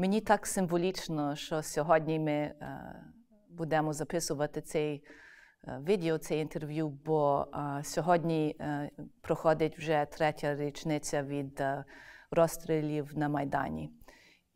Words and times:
Мені 0.00 0.20
так 0.20 0.46
символічно, 0.46 1.36
що 1.36 1.62
сьогодні 1.62 2.18
ми 2.18 2.32
е, 2.32 2.54
будемо 3.48 3.92
записувати 3.92 4.60
цей 4.60 5.04
е, 5.64 5.80
відео, 5.84 6.18
це 6.18 6.38
інтерв'ю, 6.38 6.88
бо 6.88 7.46
е, 7.54 7.84
сьогодні 7.84 8.56
проходить 9.20 9.78
вже 9.78 10.06
третя 10.10 10.56
річниця 10.56 11.22
від 11.22 11.62
розстрілів 12.30 13.18
на 13.18 13.28
Майдані. 13.28 13.92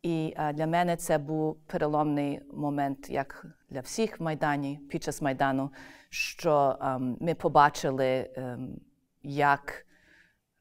І 0.01 0.35
для 0.53 0.67
мене 0.67 0.97
це 0.97 1.17
був 1.17 1.55
переломний 1.67 2.41
момент, 2.53 3.09
як 3.09 3.45
для 3.69 3.79
всіх 3.79 4.19
в 4.19 4.23
Майдані 4.23 4.79
під 4.89 5.03
час 5.03 5.21
Майдану, 5.21 5.71
що 6.09 6.77
ем, 6.81 7.17
ми 7.21 7.35
побачили, 7.35 8.29
ем, 8.35 8.79
як, 9.23 9.85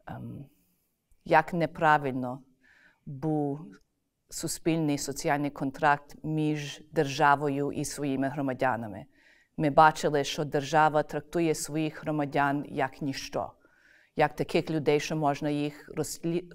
ем, 0.06 0.46
як 1.24 1.52
неправильно 1.54 2.42
був 3.06 3.76
суспільний 4.34 4.98
соціальний 4.98 5.50
контракт 5.50 6.16
між 6.22 6.80
державою 6.92 7.72
і 7.72 7.84
своїми 7.84 8.28
громадянами. 8.28 9.04
Ми 9.56 9.70
бачили, 9.70 10.24
що 10.24 10.44
держава 10.44 11.02
трактує 11.02 11.54
своїх 11.54 12.02
громадян 12.02 12.64
як 12.68 13.02
ніщо, 13.02 13.50
як 14.16 14.36
таких 14.36 14.70
людей, 14.70 15.00
що 15.00 15.16
можна 15.16 15.50
їх 15.50 15.90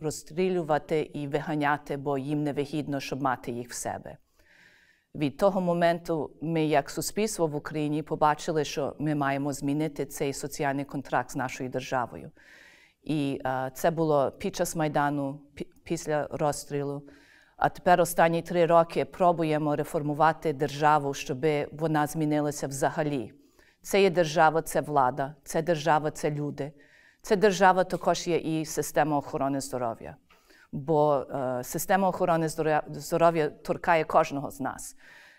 розстрілювати 0.01 1.01
і 1.13 1.27
виганяти, 1.27 1.97
бо 1.97 2.17
їм 2.17 2.43
невигідно, 2.43 2.99
щоб 2.99 3.21
мати 3.21 3.51
їх 3.51 3.69
в 3.69 3.73
себе. 3.73 4.17
Від 5.15 5.37
того 5.37 5.61
моменту 5.61 6.31
ми, 6.41 6.65
як 6.65 6.89
суспільство 6.89 7.47
в 7.47 7.55
Україні, 7.55 8.03
побачили, 8.03 8.63
що 8.63 8.95
ми 8.99 9.15
маємо 9.15 9.53
змінити 9.53 10.05
цей 10.05 10.33
соціальний 10.33 10.85
контракт 10.85 11.31
з 11.31 11.35
нашою 11.35 11.69
державою. 11.69 12.31
І 13.03 13.41
а, 13.43 13.69
це 13.69 13.91
було 13.91 14.31
під 14.31 14.55
час 14.55 14.75
Майдану, 14.75 15.41
після 15.83 16.27
розстрілу. 16.31 17.03
А 17.59 17.69
тепер 17.69 18.01
останні 18.01 18.41
три 18.41 18.65
роки 18.65 19.05
пробуємо 19.05 19.75
реформувати 19.75 20.53
державу, 20.53 21.13
щоб 21.13 21.45
вона 21.71 22.07
змінилася 22.07 22.67
взагалі. 22.67 23.33
Це 23.81 24.01
є 24.01 24.09
держава, 24.09 24.61
це 24.61 24.81
влада, 24.81 25.35
це 25.43 25.61
держава, 25.61 26.11
це 26.11 26.31
люди. 26.31 26.71
Це 27.21 27.35
держава 27.35 27.83
також 27.83 28.27
є 28.27 28.37
і 28.37 28.65
система 28.65 29.17
охорони 29.17 29.61
здоров'я. 29.61 30.15
Бо 30.71 31.15
е, 31.15 31.63
система 31.63 32.09
охорони 32.09 32.49
здоров'я 32.89 33.49
торкає 33.49 34.03
кожного 34.03 34.51
з 34.51 34.59
нас. 34.59 34.95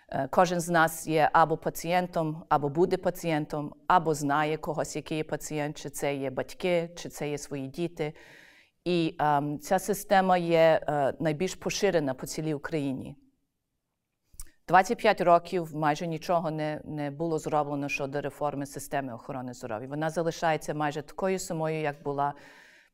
Е, 0.09 0.27
кожен 0.31 0.59
з 0.59 0.69
нас 0.69 1.07
є 1.07 1.29
або 1.33 1.57
пацієнтом, 1.57 2.43
або 2.49 2.69
буде 2.69 2.97
пацієнтом, 2.97 3.73
або 3.87 4.13
знає 4.13 4.57
когось, 4.57 4.95
який 4.95 5.17
є 5.17 5.23
пацієнт, 5.23 5.77
чи 5.77 5.89
це 5.89 6.15
є 6.15 6.29
батьки, 6.29 6.89
чи 6.95 7.09
це 7.09 7.29
є 7.29 7.37
свої 7.37 7.67
діти. 7.67 8.13
І 8.85 9.15
um, 9.19 9.57
ця 9.57 9.79
система 9.79 10.37
є 10.37 10.81
uh, 10.87 11.13
найбільш 11.19 11.55
поширена 11.55 12.13
по 12.13 12.27
цілій 12.27 12.53
Україні. 12.53 13.15
25 14.67 15.21
років 15.21 15.75
майже 15.75 16.07
нічого 16.07 16.51
не 16.51 16.81
не 16.85 17.11
було 17.11 17.39
зроблено 17.39 17.89
щодо 17.89 18.21
реформи 18.21 18.65
системи 18.65 19.13
охорони 19.13 19.53
здоров'я. 19.53 19.87
Вона 19.87 20.09
залишається 20.09 20.73
майже 20.73 21.01
такою 21.01 21.39
самою, 21.39 21.81
як 21.81 22.03
була 22.03 22.33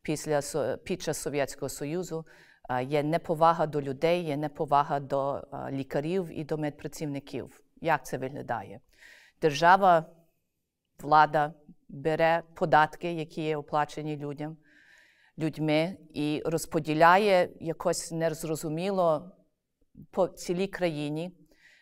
після 0.01 0.41
під 0.83 1.01
час 1.01 1.17
Совєтського 1.17 1.69
Союзу. 1.69 2.25
Uh, 2.69 2.85
є 2.85 3.03
неповага 3.03 3.67
до 3.67 3.81
людей, 3.81 4.23
є 4.23 4.37
неповага 4.37 4.99
до 4.99 5.33
uh, 5.33 5.71
лікарів 5.71 6.39
і 6.39 6.43
до 6.43 6.57
медпрацівників. 6.57 7.61
Як 7.81 8.05
це 8.05 8.17
виглядає? 8.17 8.79
Держава, 9.41 10.05
влада 10.99 11.53
бере 11.89 12.43
податки, 12.53 13.13
які 13.13 13.41
є 13.41 13.57
оплачені 13.57 14.17
людям 14.17 14.57
людьми 15.39 15.97
і 16.13 16.41
розподіляє 16.45 17.49
якось 17.59 18.11
незрозуміло 18.11 19.31
по 20.11 20.27
цілій 20.27 20.67
країні. 20.67 21.31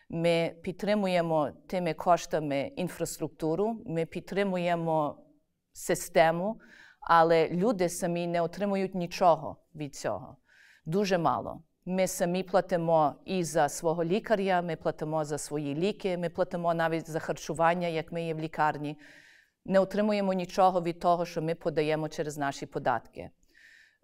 Ми 0.10 0.56
підтримуємо 0.62 1.52
тими 1.68 1.94
коштами 1.94 2.72
інфраструктуру, 2.76 3.82
ми 3.86 4.06
підтримуємо 4.06 5.26
систему, 5.74 6.60
але 7.02 7.50
люди 7.50 7.90
самі 7.90 8.28
не 8.28 8.42
отримують 8.42 8.96
нічого 8.96 9.58
від 9.76 9.96
цього. 9.96 10.38
Дуже 10.86 11.18
мало. 11.18 11.64
Ми 11.86 12.08
самі 12.08 12.44
платимо 12.44 13.16
і 13.26 13.44
за 13.44 13.70
свого 13.70 14.04
лікаря, 14.04 14.62
ми 14.62 14.76
платимо 14.76 15.26
за 15.26 15.38
свої 15.38 15.76
ліки, 15.76 16.18
ми 16.18 16.30
платимо 16.30 16.74
навіть 16.74 17.10
за 17.10 17.20
харчування, 17.20 17.88
як 17.88 18.12
ми 18.12 18.26
є 18.26 18.34
в 18.34 18.40
лікарні. 18.40 19.00
Не 19.66 19.80
отримуємо 19.80 20.34
нічого 20.34 20.82
від 20.82 21.00
того, 21.00 21.26
що 21.26 21.42
ми 21.42 21.56
подаємо 21.56 22.10
через 22.10 22.38
наші 22.38 22.66
податки. 22.66 23.30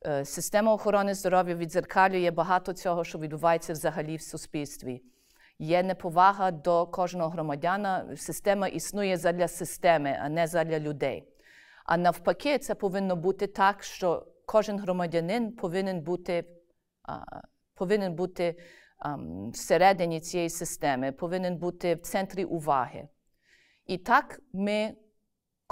Е, 0.06 0.26
система 0.26 0.74
охорони 0.74 1.14
здоров'я 1.14 1.56
відзеркалює 1.56 2.32
багато 2.32 2.74
цього, 2.74 3.04
що 3.04 3.20
відбувається 3.20 3.74
взагалі 3.74 4.16
в 4.16 4.22
суспільстві. 4.22 5.02
Є 5.60 5.84
неповага 5.84 6.52
до 6.52 6.88
кожного 6.88 7.30
громадяна. 7.30 8.16
Система 8.18 8.68
існує 8.68 9.18
задля 9.18 9.48
системи, 9.48 10.18
а 10.22 10.30
не 10.30 10.48
задля 10.48 10.80
людей. 10.80 11.28
А 11.86 11.98
навпаки, 11.98 12.58
це 12.58 12.76
повинно 12.76 13.16
бути 13.16 13.48
так, 13.48 13.84
що 13.84 14.28
кожен 14.46 14.80
громадянин 14.80 15.52
повинен 15.52 16.02
бути 16.02 16.46
повинен 17.76 18.14
бути 18.14 18.56
всередині 19.54 20.20
цієї 20.20 20.50
системи, 20.50 21.12
повинен 21.12 21.58
бути 21.58 21.96
в 21.96 22.00
центрі 22.00 22.46
уваги. 22.46 23.08
І 23.86 23.98
так 23.98 24.40
ми 24.54 24.96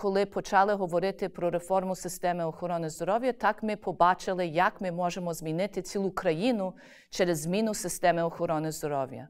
коли 0.01 0.25
почали 0.25 0.73
говорити 0.73 1.29
про 1.29 1.49
реформу 1.49 1.95
системи 1.95 2.45
охорони 2.45 2.89
здоров'я, 2.89 3.33
так 3.33 3.63
ми 3.63 3.75
побачили, 3.75 4.47
як 4.47 4.81
ми 4.81 4.91
можемо 4.91 5.33
змінити 5.33 5.81
цілу 5.81 6.11
країну 6.11 6.73
через 7.09 7.39
зміну 7.39 7.73
системи 7.73 8.23
охорони 8.23 8.71
здоров'я. 8.71 9.27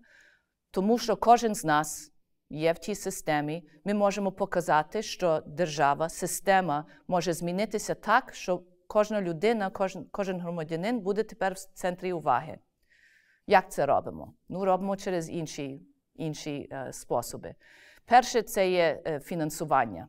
Тому 0.71 0.97
що 0.97 1.15
кожен 1.15 1.55
з 1.55 1.65
нас 1.65 2.11
є 2.49 2.73
в 2.73 2.79
тій 2.79 2.95
системі, 2.95 3.69
ми 3.85 3.93
можемо 3.93 4.31
показати, 4.31 5.01
що 5.01 5.43
держава, 5.45 6.09
система 6.09 6.85
може 7.07 7.33
змінитися 7.33 7.95
так, 7.95 8.33
що 8.33 8.63
кожна 8.87 9.21
людина, 9.21 9.69
кожен, 9.69 10.05
кожен 10.11 10.39
громадянин 10.39 10.99
буде 10.99 11.23
тепер 11.23 11.53
в 11.53 11.57
центрі 11.57 12.13
уваги. 12.13 12.57
Як 13.47 13.71
це 13.71 13.85
робимо? 13.85 14.33
Ну, 14.49 14.65
робимо 14.65 14.97
через 14.97 15.29
інші 15.29 15.81
інші 16.15 16.69
е, 16.71 16.93
способи. 16.93 17.55
Перше, 18.05 18.41
це 18.41 18.71
є 18.71 19.01
е, 19.07 19.19
фінансування. 19.19 20.07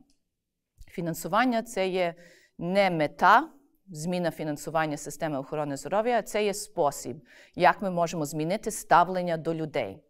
Фінансування 0.91 1.63
це 1.63 1.87
є 1.87 2.15
не 2.57 2.89
мета, 2.91 3.49
зміна 3.87 4.31
фінансування 4.31 4.97
системи 4.97 5.39
охорони 5.39 5.77
здоров'я, 5.77 6.21
це 6.21 6.45
є 6.45 6.53
спосіб, 6.53 7.17
як 7.55 7.81
ми 7.81 7.91
можемо 7.91 8.25
змінити 8.25 8.71
ставлення 8.71 9.37
до 9.37 9.53
людей. 9.53 10.03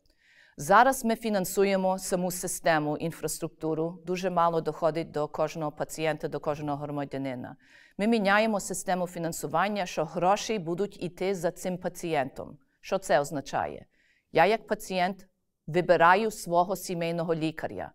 Зараз 0.58 1.06
ми 1.06 1.16
фінансуємо 1.16 2.00
саму 2.00 2.32
систему, 2.32 2.98
інфраструктуру, 2.98 4.00
дуже 4.06 4.30
мало 4.30 4.62
доходить 4.62 5.12
до 5.12 5.28
кожного 5.28 5.72
пацієнта, 5.72 6.28
до 6.28 6.40
кожного 6.40 6.78
громадянина. 6.78 7.56
Ми 7.98 8.08
міняємо 8.08 8.60
систему 8.60 9.08
фінансування, 9.08 9.86
що 9.86 10.06
гроші 10.06 10.60
будуть 10.60 11.04
йти 11.04 11.36
за 11.36 11.52
цим 11.52 11.78
пацієнтом. 11.78 12.58
Що 12.82 12.98
це 12.98 13.20
означає? 13.20 13.86
Я, 14.32 14.46
як 14.46 14.68
пацієнт, 14.68 15.28
вибираю 15.68 16.32
свого 16.32 16.76
сімейного 16.76 17.36
лікаря. 17.36 17.92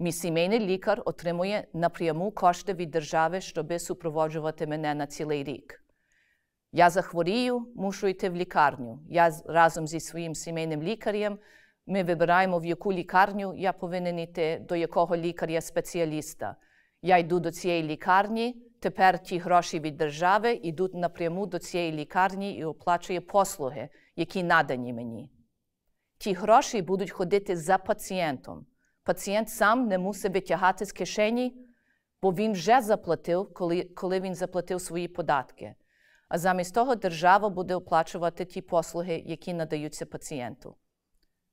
Мій 0.00 0.12
сімейний 0.12 0.60
лікар 0.60 1.02
отримує 1.04 1.66
напряму 1.72 2.30
кошти 2.30 2.74
від 2.74 2.90
держави, 2.90 3.40
щоб 3.40 3.80
супроводжувати 3.80 4.66
мене 4.66 4.94
на 4.94 5.06
цілий 5.06 5.44
рік. 5.44 5.84
Я 6.72 6.90
захворію, 6.90 7.66
мушу 7.76 8.06
йти 8.06 8.30
в 8.30 8.36
лікарню. 8.36 9.00
Я 9.08 9.30
разом 9.46 9.86
зі 9.86 10.00
своїм 10.00 10.34
сімейним 10.34 10.82
лікарем 10.82 11.38
ми 11.86 12.02
вибираємо, 12.02 12.58
в 12.58 12.64
яку 12.64 12.92
лікарню 12.92 13.54
я 13.56 13.72
повинен 13.72 14.18
йти, 14.18 14.66
до 14.68 14.76
якого 14.76 15.16
лікаря-спеціаліста. 15.16 16.54
Я 17.02 17.18
йду 17.18 17.40
до 17.40 17.50
цієї 17.50 17.82
лікарні, 17.82 18.62
тепер 18.80 19.22
ті 19.22 19.38
гроші 19.38 19.80
від 19.80 19.96
держави 19.96 20.52
йдуть 20.52 20.94
напряму 20.94 21.46
до 21.46 21.58
цієї 21.58 21.92
лікарні 21.92 22.58
і 22.58 22.64
оплачує 22.64 23.20
послуги, 23.20 23.88
які 24.16 24.42
надані 24.42 24.92
мені. 24.92 25.30
Ті 26.18 26.32
гроші 26.32 26.82
будуть 26.82 27.10
ходити 27.10 27.56
за 27.56 27.78
пацієнтом. 27.78 28.66
Пацієнт 29.08 29.50
сам 29.50 29.88
не 29.88 29.98
мусить 29.98 30.32
витягати 30.32 30.84
з 30.84 30.92
кишені, 30.92 31.66
бо 32.22 32.32
він 32.32 32.52
вже 32.52 32.80
заплатив, 32.80 33.54
коли, 33.54 33.84
коли 33.84 34.20
він 34.20 34.34
заплатив 34.34 34.80
свої 34.80 35.08
податки. 35.08 35.74
А 36.28 36.38
замість 36.38 36.74
того 36.74 36.94
держава 36.94 37.48
буде 37.48 37.74
оплачувати 37.74 38.44
ті 38.44 38.60
послуги, 38.60 39.22
які 39.26 39.54
надаються 39.54 40.06
пацієнту. 40.06 40.76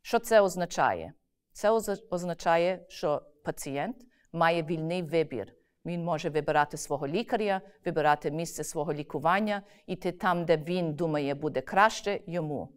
Що 0.02 0.20
це 0.20 0.42
означає? 0.42 1.14
Це 1.52 1.72
означає, 2.10 2.86
що 2.88 3.22
пацієнт 3.44 3.98
має 4.32 4.64
вільний 4.64 5.04
вибір. 5.04 5.54
Він 5.86 6.04
може 6.04 6.30
вибирати 6.30 6.78
свого 6.78 7.08
лікаря, 7.08 7.62
вибирати 7.86 8.32
місце 8.32 8.64
свого 8.64 8.94
лікування, 8.94 9.62
іти 9.86 10.12
там, 10.12 10.46
де 10.46 10.58
він 10.58 10.94
думає, 10.94 11.36
буде 11.36 11.62
краще 11.62 12.20
йому. 12.28 12.75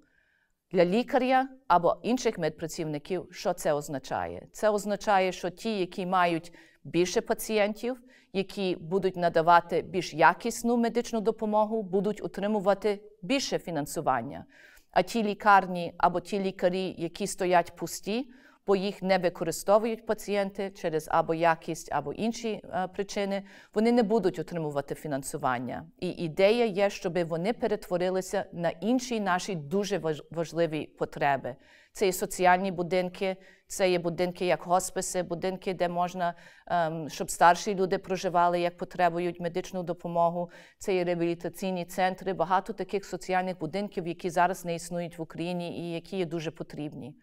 Для 0.73 0.85
лікаря 0.85 1.49
або 1.67 1.97
інших 2.03 2.39
медпрацівників, 2.39 3.29
що 3.31 3.53
це 3.53 3.73
означає? 3.73 4.47
Це 4.53 4.71
означає, 4.71 5.33
що 5.33 5.51
ті, 5.51 5.79
які 5.79 6.07
мають 6.07 6.53
більше 6.85 7.21
пацієнтів, 7.21 8.01
які 8.33 8.77
будуть 8.81 9.17
надавати 9.17 9.83
більш 9.83 10.15
якісну 10.15 10.77
медичну 10.77 11.21
допомогу, 11.21 11.83
будуть 11.83 12.25
отримувати 12.25 13.01
більше 13.23 13.59
фінансування. 13.59 14.45
а 14.91 15.03
ті 15.03 15.23
лікарні 15.23 15.95
або 15.99 16.21
ті 16.21 16.41
лікарі, 16.41 16.95
які 16.99 17.27
стоять 17.27 17.77
пусті, 17.77 18.29
бо 18.69 18.77
їх 18.77 19.03
не 19.03 19.19
використовують 19.19 20.07
пацієнти 20.07 20.71
через 20.71 21.09
або 21.11 21.35
якість, 21.35 21.93
або 21.93 22.13
інші 22.13 22.49
е, 22.49 22.89
причини, 22.89 23.43
вони 23.75 23.93
не 23.93 24.03
будуть 24.03 24.39
отримувати 24.39 24.95
фінансування. 24.95 25.87
І 26.01 26.09
ідея 26.09 26.65
є, 26.65 26.91
щоб 26.91 27.25
вони 27.25 27.53
перетворилися 27.53 28.45
на 28.53 28.71
інші 28.71 29.21
наші 29.21 29.55
дуже 29.55 30.01
важливі 30.31 30.87
потреби. 30.87 31.57
Це 31.93 32.07
є 32.07 32.13
соціальні 32.13 32.73
будинки, 32.73 33.37
це 33.67 33.91
є 33.91 33.99
будинки 33.99 34.47
як 34.47 34.63
хосписи, 34.63 35.23
будинки, 35.23 35.75
де 35.75 35.89
можна, 35.89 36.35
ем, 36.67 37.09
щоб 37.09 37.31
старші 37.31 37.75
люди 37.75 37.99
проживали, 37.99 38.61
як 38.61 38.77
потребують 38.77 39.41
медичну 39.41 39.83
допомогу. 39.83 40.51
Це 40.79 40.95
є 40.95 41.05
реабілітаційні 41.05 41.85
центри, 41.85 42.33
багато 42.33 42.73
таких 42.73 43.05
соціальних 43.05 43.59
будинків, 43.59 44.07
які 44.07 44.31
зараз 44.31 44.65
не 44.65 44.75
існують 44.75 45.19
в 45.19 45.23
Україні 45.23 45.79
і 45.79 45.93
які 45.93 46.17
є 46.17 46.25
дуже 46.25 46.51
потрібні. 46.51 47.15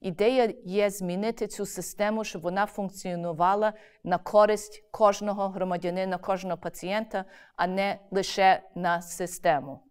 Ідея 0.00 0.54
є 0.64 0.90
змінити 0.90 1.46
цю 1.46 1.66
систему, 1.66 2.24
щоб 2.24 2.42
вона 2.42 2.66
функціонувала 2.66 3.72
на 4.04 4.18
користь 4.18 4.84
кожного 4.90 5.48
громадянина, 5.48 6.18
кожного 6.18 6.60
пацієнта, 6.60 7.24
а 7.56 7.66
не 7.66 7.98
лише 8.10 8.62
на 8.74 9.02
систему. 9.02 9.84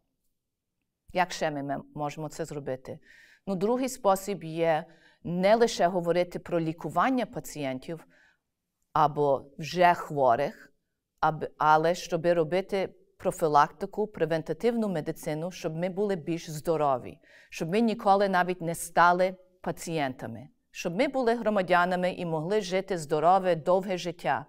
Як 1.13 1.31
ще 1.31 1.51
ми 1.51 1.81
можемо 1.95 2.29
це 2.29 2.45
зробити? 2.45 2.99
Ну, 3.47 3.55
Другий 3.55 3.89
спосіб 3.89 4.43
є 4.43 4.85
не 5.23 5.55
лише 5.55 5.87
говорити 5.87 6.39
про 6.39 6.59
лікування 6.59 7.25
пацієнтів 7.25 8.07
або 8.93 9.45
вже 9.57 9.93
хворих, 9.93 10.73
але 11.57 11.95
щоб 11.95 12.25
робити 12.25 12.93
профілактику, 13.17 14.07
превентативну 14.07 14.89
медицину, 14.89 15.51
щоб 15.51 15.75
ми 15.75 15.89
були 15.89 16.15
більш 16.15 16.49
здорові, 16.49 17.19
щоб 17.49 17.69
ми 17.69 17.79
ніколи 17.81 18.29
навіть 18.29 18.61
не 18.61 18.75
стали 18.75 19.35
пацієнтами, 19.67 20.47
щоб 20.71 20.95
ми 20.95 21.07
були 21.07 21.35
громадянами 21.35 22.11
і 22.11 22.25
могли 22.25 22.61
жити 22.61 22.97
здорове, 22.97 23.55
довге 23.55 23.97
життя. 23.97 24.45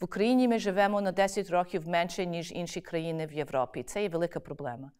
В 0.00 0.04
Україні 0.04 0.48
ми 0.48 0.58
живемо 0.58 1.00
на 1.00 1.12
10 1.12 1.50
років 1.50 1.88
менше, 1.88 2.26
ніж 2.26 2.52
інші 2.52 2.80
країни 2.80 3.26
в 3.26 3.32
Європі. 3.32 3.82
Це 3.82 4.02
є 4.02 4.08
велика 4.08 4.40
проблема. 4.40 4.90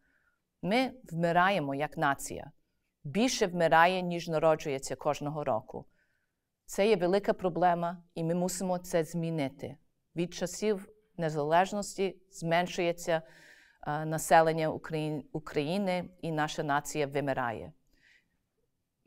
Ми 0.61 0.91
вмираємо 1.11 1.75
як 1.75 1.97
нація. 1.97 2.51
Більше 3.03 3.47
вмирає, 3.47 4.01
ніж 4.01 4.27
народжується 4.27 4.95
кожного 4.95 5.43
року. 5.43 5.85
Це 6.65 6.87
є 6.87 6.95
велика 6.95 7.33
проблема, 7.33 8.03
і 8.15 8.23
ми 8.23 8.35
мусимо 8.35 8.77
це 8.77 9.03
змінити. 9.03 9.75
Від 10.15 10.33
часів 10.33 10.89
незалежності 11.17 12.21
зменшується 12.31 13.21
е, 13.87 14.05
населення 14.05 14.69
України, 15.31 16.09
і 16.21 16.31
наша 16.31 16.63
нація 16.63 17.07
вимирає. 17.07 17.73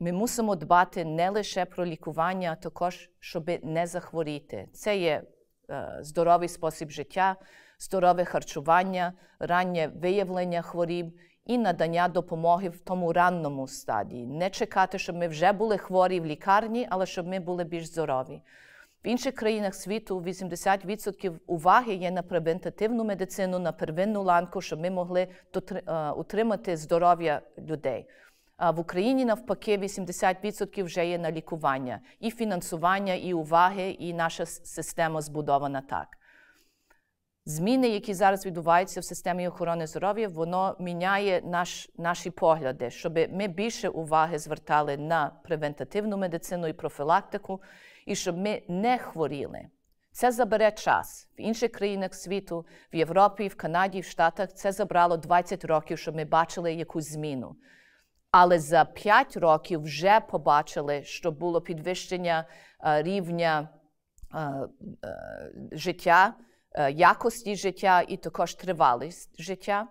Ми 0.03 0.11
мусимо 0.11 0.55
дбати 0.55 1.05
не 1.05 1.29
лише 1.29 1.65
про 1.65 1.85
лікування, 1.85 2.51
а 2.51 2.63
також, 2.63 3.09
щоб 3.19 3.51
не 3.63 3.87
захворіти. 3.87 4.67
Це 4.73 4.97
є 4.97 5.23
е, 5.69 5.97
здоровий 6.01 6.49
спосіб 6.49 6.89
життя, 6.89 7.35
здорове 7.79 8.25
харчування, 8.25 9.13
раннє 9.39 9.91
виявлення 10.01 10.61
хворіб 10.61 11.19
і 11.45 11.57
надання 11.57 12.07
допомоги 12.07 12.69
в 12.69 12.79
тому 12.79 13.13
ранному 13.13 13.67
стадії. 13.67 14.27
Не 14.27 14.49
чекати, 14.49 14.99
щоб 14.99 15.15
ми 15.15 15.27
вже 15.27 15.51
були 15.51 15.77
хворі 15.77 16.19
в 16.19 16.25
лікарні, 16.25 16.87
але 16.89 17.05
щоб 17.05 17.27
ми 17.27 17.39
були 17.39 17.63
більш 17.63 17.85
здорові. 17.85 18.41
В 19.05 19.07
інших 19.07 19.35
країнах 19.35 19.75
світу 19.75 20.19
80% 20.19 21.33
уваги 21.47 21.93
є 21.93 22.11
на 22.11 22.21
превентативну 22.21 23.03
медицину, 23.03 23.59
на 23.59 23.71
первинну 23.71 24.23
ланку, 24.23 24.61
щоб 24.61 24.79
ми 24.79 24.89
могли 24.89 25.27
е, 25.87 26.11
утримати 26.11 26.77
здоров'я 26.77 27.41
людей. 27.57 28.07
В 28.59 28.79
Україні 28.79 29.25
навпаки 29.25 29.77
80% 29.77 30.83
вже 30.83 31.07
є 31.07 31.17
на 31.17 31.31
лікування 31.31 31.99
і 32.19 32.31
фінансування, 32.31 33.13
і 33.13 33.33
уваги, 33.33 33.89
і 33.89 34.13
наша 34.13 34.45
система 34.45 35.21
збудована 35.21 35.81
так. 35.81 36.07
Зміни, 37.45 37.89
які 37.89 38.13
зараз 38.13 38.45
відбуваються 38.45 38.99
в 38.99 39.03
системі 39.03 39.47
охорони 39.47 39.87
здоров'я, 39.87 40.27
воно 40.27 40.75
міняє 40.79 41.41
наш, 41.41 41.89
наші 41.97 42.29
погляди, 42.29 42.89
щоб 42.89 43.17
ми 43.17 43.47
більше 43.47 43.89
уваги 43.89 44.39
звертали 44.39 44.97
на 44.97 45.31
превентативну 45.43 46.17
медицину 46.17 46.67
і 46.67 46.73
профілактику, 46.73 47.61
і 48.05 48.15
щоб 48.15 48.37
ми 48.37 48.61
не 48.67 48.97
хворіли. 48.97 49.67
Це 50.11 50.31
забере 50.31 50.71
час. 50.71 51.29
В 51.37 51.41
інших 51.41 51.71
країнах 51.71 52.13
світу, 52.13 52.65
в 52.93 52.95
Європі, 52.95 53.47
в 53.47 53.55
Канаді, 53.55 53.99
в 53.99 54.05
Штатах 54.05 54.53
це 54.53 54.71
забрало 54.71 55.17
20 55.17 55.65
років, 55.65 55.99
щоб 55.99 56.15
ми 56.15 56.25
бачили 56.25 56.73
якусь 56.73 57.11
зміну. 57.11 57.55
Але 58.33 58.59
за 58.59 58.85
5 58.85 59.37
років 59.37 59.81
вже 59.81 60.19
побачили, 60.19 61.03
що 61.03 61.31
було 61.31 61.61
підвищення 61.61 62.45
рівня 62.83 63.69
життя, 65.71 66.33
якості 66.91 67.55
життя 67.55 68.01
і 68.07 68.17
також 68.17 68.55
тривалість 68.55 69.41
життя. 69.41 69.87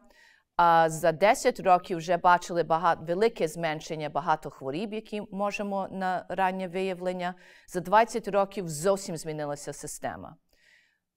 А 0.56 0.90
за 0.90 1.12
10 1.12 1.60
років 1.60 1.98
вже 1.98 2.16
бачили 2.16 2.62
багато 2.62 3.04
велике 3.04 3.48
зменшення 3.48 4.08
багато 4.08 4.50
хворіб, 4.50 4.92
які 4.92 5.22
можемо 5.32 5.88
на 5.90 6.26
раннє 6.28 6.68
виявлення. 6.68 7.34
За 7.68 7.80
20 7.80 8.28
років 8.28 8.68
зовсім 8.68 9.16
змінилася 9.16 9.72
система. 9.72 10.36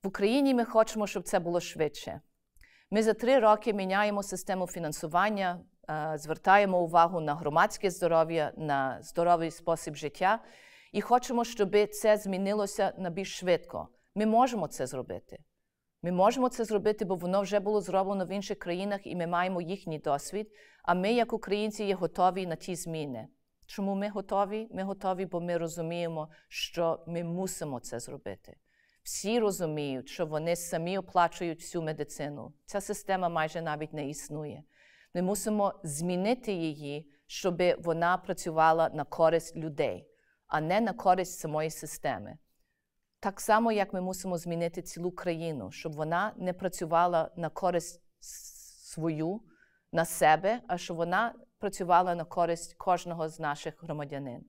В 0.03 0.07
Україні 0.07 0.53
ми 0.53 0.65
хочемо, 0.65 1.07
щоб 1.07 1.23
це 1.23 1.39
було 1.39 1.59
швидше. 1.59 2.21
Ми 2.91 3.03
за 3.03 3.13
три 3.13 3.39
роки 3.39 3.73
міняємо 3.73 4.23
систему 4.23 4.67
фінансування, 4.67 5.59
звертаємо 6.15 6.81
увагу 6.81 7.21
на 7.21 7.35
громадське 7.35 7.89
здоров'я, 7.89 8.51
на 8.57 9.01
здоровий 9.01 9.51
спосіб 9.51 9.95
життя 9.95 10.39
і 10.91 11.01
хочемо, 11.01 11.43
щоб 11.43 11.89
це 11.91 12.17
змінилося 12.17 12.93
на 12.97 13.09
більш 13.09 13.37
швидко. 13.39 13.87
Ми 14.15 14.25
можемо 14.25 14.67
це 14.67 14.87
зробити. 14.87 15.37
Ми 16.01 16.11
можемо 16.11 16.49
це 16.49 16.65
зробити, 16.65 17.05
бо 17.05 17.15
воно 17.15 17.41
вже 17.41 17.59
було 17.59 17.81
зроблено 17.81 18.25
в 18.25 18.31
інших 18.31 18.59
країнах, 18.59 19.07
і 19.07 19.15
ми 19.15 19.27
маємо 19.27 19.61
їхній 19.61 19.99
досвід. 19.99 20.51
А 20.83 20.93
ми, 20.93 21.13
як 21.13 21.33
українці, 21.33 21.83
є 21.83 21.95
готові 21.95 22.47
на 22.47 22.55
ті 22.55 22.75
зміни. 22.75 23.27
Чому 23.65 23.95
ми 23.95 24.09
готові? 24.09 24.67
Ми 24.71 24.83
готові, 24.83 25.25
бо 25.25 25.41
ми 25.41 25.57
розуміємо, 25.57 26.29
що 26.47 27.03
ми 27.07 27.23
мусимо 27.23 27.79
це 27.79 27.99
зробити. 27.99 28.57
Всі 29.03 29.39
розуміють, 29.39 30.09
що 30.09 30.25
вони 30.25 30.55
самі 30.55 30.97
оплачують 30.97 31.61
всю 31.61 31.81
медицину. 31.81 32.53
Ця 32.65 32.81
система 32.81 33.29
майже 33.29 33.61
навіть 33.61 33.93
не 33.93 34.09
існує. 34.09 34.63
Ми 35.15 35.21
мусимо 35.21 35.73
змінити 35.83 36.53
її, 36.53 37.11
щоб 37.27 37.61
вона 37.79 38.17
працювала 38.17 38.89
на 38.93 39.03
користь 39.03 39.55
людей, 39.55 40.07
а 40.47 40.61
не 40.61 40.81
на 40.81 40.93
користь 40.93 41.39
самої 41.39 41.69
системи. 41.69 42.37
Так 43.19 43.41
само, 43.41 43.71
як 43.71 43.93
ми 43.93 44.01
мусимо 44.01 44.37
змінити 44.37 44.81
цілу 44.81 45.11
країну, 45.11 45.71
щоб 45.71 45.93
вона 45.93 46.33
не 46.37 46.53
працювала 46.53 47.31
на 47.35 47.49
користь 47.49 48.01
свою, 48.19 49.41
на 49.91 50.05
себе, 50.05 50.61
а 50.67 50.77
щоб 50.77 50.97
вона 50.97 51.35
працювала 51.59 52.15
на 52.15 52.23
користь 52.23 52.73
кожного 52.73 53.29
з 53.29 53.39
наших 53.39 53.83
громадянин. 53.83 54.45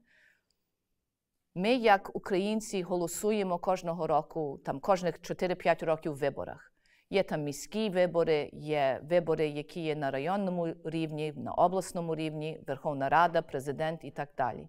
Ми, 1.54 1.75
як 1.75 2.16
українці, 2.16 2.82
голосуємо 2.82 3.58
кожного 3.58 4.06
року, 4.06 4.61
там 4.64 4.80
кожних 4.80 5.20
4-5 5.20 5.85
років 5.85 6.12
в 6.12 6.18
виборах. 6.18 6.75
Є 7.11 7.23
там 7.23 7.43
міські 7.43 7.91
вибори, 7.91 8.51
є 8.53 9.01
вибори, 9.11 9.49
які 9.49 9.81
є 9.81 9.97
на 9.97 10.11
районному 10.11 10.75
рівні, 10.85 11.33
на 11.37 11.53
обласному 11.53 12.15
рівні, 12.15 12.61
Верховна 12.67 13.09
Рада, 13.09 13.43
президент 13.43 14.05
і 14.05 14.11
так 14.11 14.29
далі. 14.37 14.69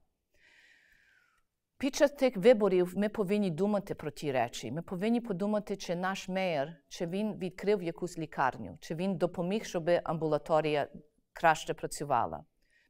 Під 1.77 1.96
час 1.96 2.12
тих 2.12 2.38
виборів 2.38 2.94
ми 2.98 3.10
повинні 3.10 3.50
думати 3.50 3.96
про 3.96 4.12
ті 4.12 4.32
речі. 4.32 4.72
Ми 4.72 4.82
повинні 4.82 5.22
подумати, 5.22 5.75
чи 5.75 5.96
наш 5.96 6.27
мер, 6.29 6.75
чи 6.89 7.06
він 7.06 7.34
відкрив 7.34 7.84
якусь 7.84 8.17
лікарню, 8.17 8.77
чи 8.82 8.96
він 8.96 9.17
допоміг, 9.17 9.65
щоб 9.65 9.89
амбулаторія 10.03 10.88
краще 11.34 11.74
працювала. 11.74 12.44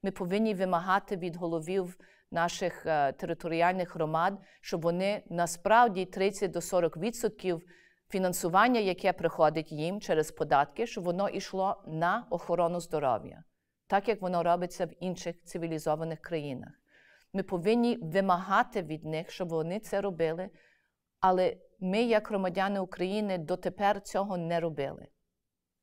Ми 0.03 0.11
повинні 0.11 0.53
вимагати 0.53 1.17
від 1.17 1.35
головів 1.35 1.97
наших 2.31 2.85
uh, 2.85 3.13
територіальних 3.13 3.95
громад, 3.95 4.39
щоб 4.61 4.81
вони 4.81 5.23
насправді 5.29 6.05
30 6.05 6.51
до 6.51 6.59
40% 6.59 7.61
фінансування, 8.09 8.79
яке 8.79 9.13
приходить 9.13 9.71
їм 9.71 10.01
через 10.01 10.31
податки, 10.31 10.87
щоб 10.87 11.03
воно 11.03 11.29
йшло 11.29 11.83
на 11.87 12.27
охорону 12.29 12.79
здоров'я, 12.79 13.43
так 13.87 14.07
як 14.07 14.21
воно 14.21 14.43
робиться 14.43 14.85
в 14.85 14.89
інших 14.99 15.43
цивілізованих 15.43 16.19
країнах. 16.19 16.69
Ми 17.33 17.43
повинні 17.43 17.97
вимагати 18.01 18.81
від 18.81 19.05
них, 19.05 19.31
щоб 19.31 19.49
вони 19.49 19.79
це 19.79 20.01
робили, 20.01 20.49
але 21.19 21.57
ми, 21.79 22.01
як 22.03 22.27
громадяни 22.27 22.79
України, 22.79 23.37
дотепер 23.37 24.01
цього 24.01 24.37
не 24.37 24.59
робили. 24.59 25.07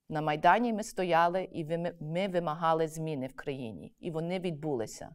На 0.09 0.21
Майдані 0.21 0.73
ми 0.73 0.83
стояли 0.83 1.49
і 1.53 1.65
ми 2.01 2.29
вимагали 2.29 2.89
зміни 2.89 3.27
в 3.27 3.37
країні, 3.37 3.95
і 4.01 4.11
вони 4.11 4.41
відбулися. 4.41 5.15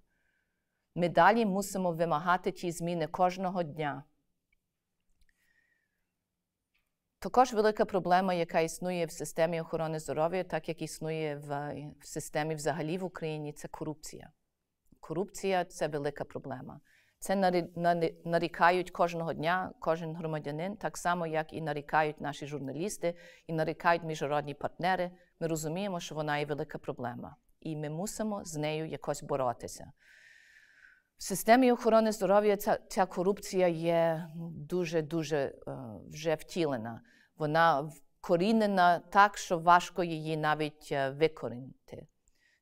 Ми 0.95 1.09
далі 1.09 1.45
мусимо 1.45 1.91
вимагати 1.91 2.51
ті 2.51 2.71
зміни 2.71 3.07
кожного 3.07 3.63
дня. 3.63 4.03
Також 7.21 7.53
велика 7.53 7.85
проблема, 7.85 8.33
яка 8.33 8.59
існує 8.59 9.05
в 9.05 9.11
системі 9.11 9.61
охорони 9.61 9.99
здоров'я, 9.99 10.43
так 10.43 10.69
як 10.69 10.81
існує 10.81 11.35
в, 11.35 11.73
в 11.99 12.07
системі 12.07 12.55
взагалі 12.55 12.97
в 12.97 13.03
Україні, 13.03 13.53
це 13.53 13.67
корупція. 13.67 14.29
Корупція 14.99 15.65
це 15.65 15.87
велика 15.87 16.23
проблема. 16.23 16.79
Це 17.19 17.35
нарікають 18.25 18.91
кожного 18.91 19.33
дня, 19.33 19.73
кожен 19.79 20.15
громадянин, 20.15 20.75
так 20.75 20.97
само, 20.97 21.27
як 21.27 21.53
і 21.53 21.61
нарікають 21.61 22.21
наші 22.21 22.47
журналісти, 22.47 23.15
і 23.47 23.53
нарікають 23.53 24.03
міжнародні 24.03 24.53
партнери. 24.53 25.11
Ми 25.39 25.47
розуміємо, 25.47 25.99
що 25.99 26.15
вона 26.15 26.37
є 26.37 26.45
велика 26.45 26.77
проблема, 26.77 27.35
і 27.59 27.75
ми 27.75 27.89
мусимо 27.89 28.45
з 28.45 28.55
нею 28.55 28.85
якось 28.85 29.23
боротися. 29.23 29.91
В 31.19 31.23
системі 31.23 31.71
охорони 31.71 32.11
здоров'я 32.11 32.57
ця, 32.57 32.79
ця 32.87 33.05
корупція 33.05 33.67
є 33.67 34.27
дуже-дуже 34.55 35.55
uh, 35.67 36.09
вже 36.09 36.35
втілена. 36.35 37.01
Вона 37.37 37.91
вкорінена 38.21 38.99
так, 38.99 39.37
що 39.37 39.57
важко 39.57 40.03
її 40.03 40.37
навіть 40.37 40.91
uh, 40.91 41.17
викорінити. 41.17 42.07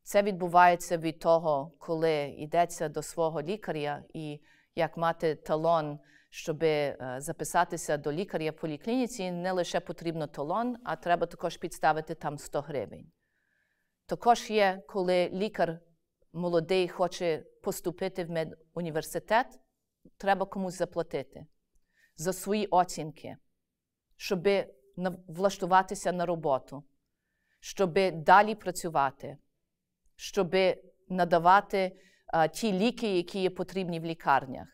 Це 0.04 0.24
відбувається 0.24 0.98
від 0.98 1.20
того, 1.20 1.72
коли 1.80 2.36
йдеться 2.38 2.90
до 2.90 3.02
свого 3.02 3.42
лікаря 3.42 4.04
і 4.14 4.40
як 4.76 4.98
мати 4.98 5.36
талон, 5.36 6.00
щоб 6.30 6.64
uh, 6.64 7.20
записатися 7.22 7.98
до 7.98 8.12
лікаря 8.12 8.52
в 8.52 8.56
поліклініці, 8.56 9.32
не 9.32 9.52
лише 9.52 9.80
потрібно 9.80 10.28
талон, 10.28 10.78
а 10.84 10.96
треба 10.96 11.26
також 11.26 11.58
підставити 11.58 12.16
там 12.16 12.38
100 12.38 12.62
гривень. 12.62 13.12
Також 14.06 14.50
є, 14.50 14.82
коли 14.88 15.30
лікар 15.30 15.80
молодий 16.38 16.88
хоче 16.88 17.44
поступити 17.64 18.26
в 18.26 18.30
медуніверситет, 18.30 19.60
треба 20.18 20.46
комусь 20.46 20.78
заплатити 20.78 21.46
за 22.16 22.34
свої 22.34 22.68
оцінки, 22.68 23.38
щоб 24.16 24.48
влаштуватися 25.28 26.12
на 26.12 26.26
роботу, 26.26 26.84
щоб 27.60 27.94
далі 28.12 28.56
працювати, 28.56 29.38
щоб 30.16 30.56
надавати 31.10 32.00
а, 32.28 32.48
ті 32.48 32.74
ліки, 32.74 33.18
які 33.18 33.42
є 33.42 33.50
потрібні 33.50 34.00
в 34.00 34.06
лікарнях. 34.06 34.68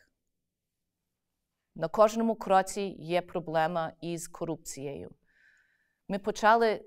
На 1.75 1.88
кожному 1.88 2.36
кроці 2.36 2.82
є 3.00 3.22
проблема 3.22 3.93
із 4.01 4.27
корупцією. 4.27 5.15
Ми 6.08 6.20
почали 6.20 6.86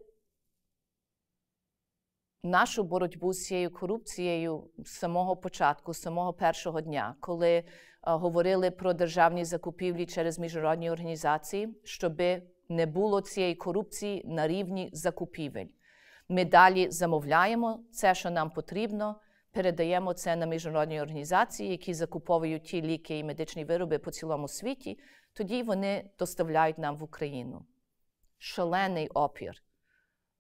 нашу 2.47 2.85
боротьбу 2.85 3.33
з 3.33 3.45
цією 3.45 3.71
корупцією 3.71 4.71
з 4.79 4.91
самого 4.91 5.37
початку, 5.37 5.95
з 5.95 6.03
самого 6.03 6.33
першого 6.33 6.81
дня, 6.81 7.15
коли 7.21 7.65
а, 8.01 8.17
говорили 8.17 8.71
про 8.71 8.93
державні 8.93 9.45
закупівлі 9.45 10.07
через 10.07 10.39
міжнародні 10.39 10.91
організації, 10.91 11.81
щоб 11.85 12.23
не 12.69 12.87
було 12.87 13.21
цієї 13.21 13.55
корупції 13.55 14.23
на 14.27 14.49
рівні 14.49 14.91
закупівель. 14.93 15.67
Ми 16.29 16.45
далі 16.45 16.91
замовляємо 16.91 17.81
це, 17.93 18.15
що 18.15 18.31
нам 18.31 18.51
потрібно, 18.51 19.21
передаємо 19.53 20.15
це 20.15 20.37
на 20.37 20.47
міжнародні 20.47 21.01
організації, 21.01 21.71
які 21.71 21.95
закуповують 21.95 22.65
ті 22.65 22.83
ліки 22.83 23.19
і 23.19 23.25
медичні 23.25 23.65
вироби 23.65 23.99
по 23.99 24.11
цілому 24.11 24.49
світі. 24.49 24.99
Тоді 25.33 25.63
вони 25.63 26.11
доставляють 26.19 26.79
нам 26.79 26.97
в 26.97 27.03
Україну. 27.03 27.67
Шалений 28.39 29.09
опір 29.09 29.63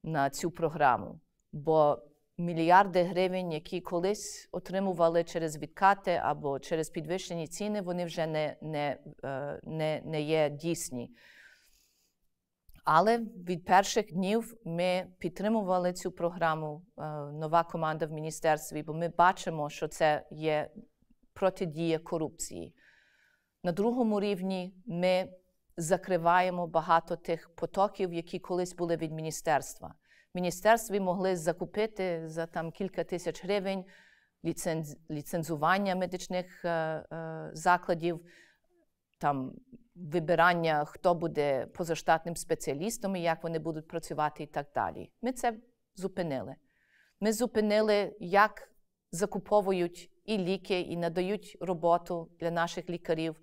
на 0.02 0.30
цю 0.30 0.50
програму 0.50 1.20
бо 1.56 2.02
мільярди 2.38 3.02
гривень, 3.02 3.52
які 3.52 3.80
колись 3.80 4.48
отримували 4.52 5.24
через 5.24 5.58
відкати 5.58 6.20
або 6.24 6.58
через 6.58 6.90
підвищені 6.90 7.46
ціни, 7.46 7.82
вони 7.82 8.04
вже 8.04 8.26
не, 8.26 8.56
не, 8.62 8.98
е, 9.24 9.60
не, 9.62 10.02
не 10.04 10.22
є 10.22 10.50
дійсні. 10.50 11.10
Але 12.84 13.18
від 13.18 13.64
перших 13.64 14.12
днів 14.12 14.54
ми 14.64 15.06
підтримували 15.18 15.92
цю 15.92 16.12
програму, 16.12 16.82
е, 16.98 17.02
нова 17.32 17.64
команда 17.64 18.06
в 18.06 18.12
міністерстві, 18.12 18.82
бо 18.82 18.94
ми 18.94 19.08
бачимо, 19.08 19.70
що 19.70 19.88
це 19.88 20.26
є 20.30 20.70
протидія 21.32 21.98
корупції. 21.98 22.74
На 23.64 23.72
другому 23.72 24.20
рівні 24.20 24.74
ми 24.86 25.28
закриваємо 25.76 26.66
багато 26.66 27.16
тих 27.16 27.54
потоків, 27.54 28.12
які 28.12 28.38
колись 28.38 28.74
були 28.74 28.96
від 28.96 29.12
міністерства 29.12 29.94
міністерстві 30.36 31.00
могли 31.00 31.36
закупити 31.36 32.28
за 32.28 32.46
там 32.46 32.70
кілька 32.70 33.04
тисяч 33.04 33.44
гривень 33.44 33.84
ліценз, 34.44 34.96
ліцензування 35.10 35.94
медичних 35.94 36.64
е, 36.64 36.68
е, 36.68 37.50
закладів, 37.52 38.20
там 39.20 39.52
вибирання, 39.94 40.84
хто 40.84 41.14
буде 41.14 41.66
позаштатним 41.66 42.36
спеціалістом 42.36 43.16
і 43.16 43.22
як 43.22 43.42
вони 43.42 43.58
будуть 43.58 43.88
працювати 43.88 44.42
і 44.42 44.46
так 44.46 44.66
далі. 44.74 45.10
Ми 45.22 45.32
це 45.32 45.54
зупинили. 45.94 46.54
Ми 47.20 47.32
зупинили, 47.32 48.16
як 48.20 48.70
закуповують 49.10 50.10
і 50.24 50.38
ліки, 50.38 50.80
і 50.80 50.96
надають 50.96 51.56
роботу 51.60 52.30
для 52.40 52.50
наших 52.50 52.90
лікарів. 52.90 53.36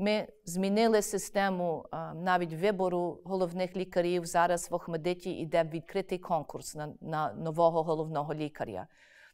Ми 0.00 0.28
змінили 0.44 1.02
систему 1.02 1.86
навіть 2.14 2.52
вибору 2.52 3.20
головних 3.24 3.76
лікарів. 3.76 4.26
Зараз 4.26 4.70
в 4.70 4.74
Охмедиті 4.74 5.30
йде 5.30 5.64
відкритий 5.64 6.18
конкурс 6.18 6.74
на, 6.74 6.92
на 7.00 7.32
нового 7.32 7.82
головного 7.82 8.34
лікаря. 8.34 8.86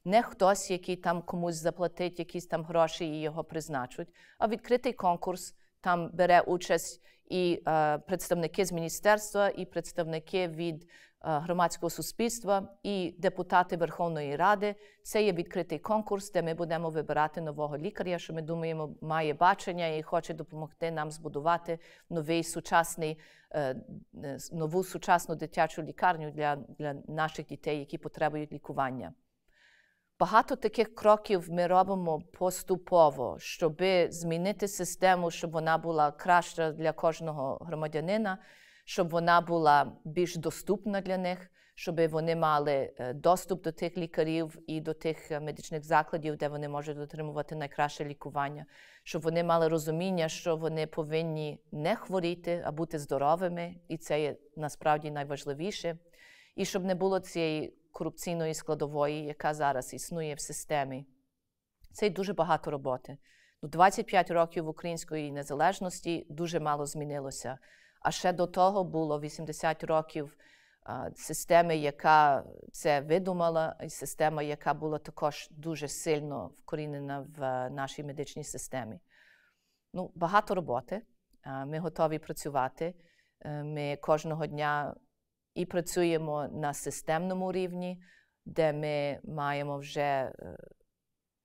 Не 0.04 0.22
хтось, 0.22 0.70
який 0.70 0.96
там 0.96 1.22
комусь 1.22 1.54
заплатить 1.54 2.18
якісь 2.18 2.46
там 2.46 2.64
гроші 2.64 3.04
і 3.06 3.20
його 3.20 3.44
призначуть, 3.44 4.08
а 4.38 4.48
відкритий 4.48 4.92
конкурс 4.92 5.54
там 5.86 6.10
бере 6.12 6.40
участь 6.40 7.02
і 7.28 7.62
е, 7.68 7.98
представники 7.98 8.64
з 8.64 8.72
міністерства, 8.72 9.48
і 9.48 9.64
представники 9.64 10.48
від 10.48 10.86
Е, 11.26 11.38
громадського 11.38 11.90
суспільства 11.90 12.68
і 12.82 13.14
депутати 13.18 13.76
Верховної 13.76 14.36
Ради. 14.36 14.74
Це 15.02 15.22
є 15.24 15.32
відкритий 15.32 15.78
конкурс, 15.78 16.32
де 16.32 16.42
ми 16.42 16.54
будемо 16.54 16.90
вибирати 16.90 17.40
нового 17.40 17.78
лікаря, 17.78 18.18
що 18.18 18.34
ми 18.34 18.42
думаємо, 18.42 18.94
має 19.00 19.34
бачення 19.34 19.86
і 19.86 20.02
хоче 20.02 20.34
допомогти 20.34 20.90
нам 20.90 21.10
збудувати 21.10 21.78
новий 22.10 22.44
сучасний, 22.44 23.18
е, 23.52 23.76
нову 24.52 24.84
сучасну 24.84 25.34
дитячу 25.34 25.82
лікарню 25.82 26.30
для, 26.30 26.56
для 26.56 26.94
наших 27.08 27.46
дітей, 27.46 27.78
які 27.78 27.98
потребують 27.98 28.52
лікування. 28.52 29.12
Багато 30.20 30.56
таких 30.56 30.94
кроків 30.94 31.50
ми 31.50 31.66
робимо 31.66 32.20
поступово, 32.38 33.36
щоб 33.38 33.82
змінити 34.08 34.68
систему, 34.68 35.30
щоб 35.30 35.50
вона 35.50 35.78
була 35.78 36.10
краща 36.10 36.72
для 36.72 36.92
кожного 36.92 37.58
громадянина 37.66 38.38
щоб 38.86 39.08
вона 39.08 39.40
була 39.40 39.92
більш 40.04 40.36
доступна 40.36 41.00
для 41.00 41.18
них, 41.18 41.50
щоб 41.74 42.08
вони 42.08 42.36
мали 42.36 42.92
е, 42.98 43.12
доступ 43.12 43.64
до 43.64 43.72
тих 43.72 43.96
лікарів 43.96 44.58
і 44.66 44.80
до 44.80 44.94
тих 44.94 45.30
е, 45.30 45.40
медичних 45.40 45.84
закладів, 45.84 46.36
де 46.36 46.48
вони 46.48 46.68
можуть 46.68 46.98
отримувати 46.98 47.56
найкраще 47.56 48.04
лікування, 48.04 48.66
щоб 49.04 49.22
вони 49.22 49.44
мали 49.44 49.68
розуміння, 49.68 50.28
що 50.28 50.56
вони 50.56 50.86
повинні 50.86 51.60
не 51.72 51.96
хворіти, 51.96 52.62
а 52.64 52.72
бути 52.72 52.98
здоровими, 52.98 53.74
і 53.88 53.96
це 53.96 54.20
є 54.20 54.36
насправді 54.56 55.10
найважливіше, 55.10 55.98
і 56.56 56.64
щоб 56.64 56.84
не 56.84 56.94
було 56.94 57.20
цієї 57.20 57.78
корупційної 57.96 58.54
складової, 58.54 59.24
яка 59.24 59.54
зараз 59.54 59.94
існує 59.94 60.34
в 60.34 60.40
системі. 60.40 61.06
Це 61.92 62.10
дуже 62.10 62.32
багато 62.32 62.70
роботи. 62.70 63.18
25 63.62 64.26
ну, 64.28 64.34
років 64.34 64.68
української 64.68 65.32
незалежності 65.32 66.26
дуже 66.30 66.60
мало 66.60 66.86
змінилося. 66.86 67.58
А 68.00 68.10
ще 68.10 68.32
до 68.32 68.46
того 68.46 68.84
було 68.84 69.20
80 69.20 69.84
років 69.84 70.36
системи, 71.14 71.76
яка 71.76 72.44
це 72.72 73.00
видумала, 73.00 73.76
і 73.84 73.90
система, 73.90 74.42
яка 74.42 74.74
була 74.74 74.98
також 74.98 75.48
дуже 75.50 75.88
сильно 75.88 76.50
вкорінена 76.62 77.26
в 77.36 77.70
нашій 77.70 78.04
медичній 78.04 78.44
системі. 78.44 79.00
Ну, 79.92 80.12
Багато 80.14 80.54
роботи. 80.54 81.02
Ми 81.66 81.78
готові 81.78 82.18
працювати. 82.18 82.94
Е, 83.40 83.62
ми 83.62 83.96
кожного 83.96 84.46
дня 84.46 84.94
і 85.56 85.64
працюємо 85.64 86.48
на 86.48 86.74
системному 86.74 87.52
рівні, 87.52 88.02
де 88.44 88.72
ми 88.72 89.20
маємо 89.34 89.78
вже 89.78 90.00
е, 90.00 90.32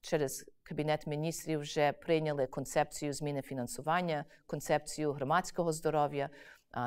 через 0.02 0.46
Кабінет 0.64 1.08
міністрів 1.08 1.60
вже 1.60 1.92
прийняли 1.92 2.48
концепцію 2.48 3.14
зміни 3.14 3.42
фінансування, 3.42 4.26
концепцію 4.46 5.14
громадського 5.14 5.72
здоров'я, 5.72 6.30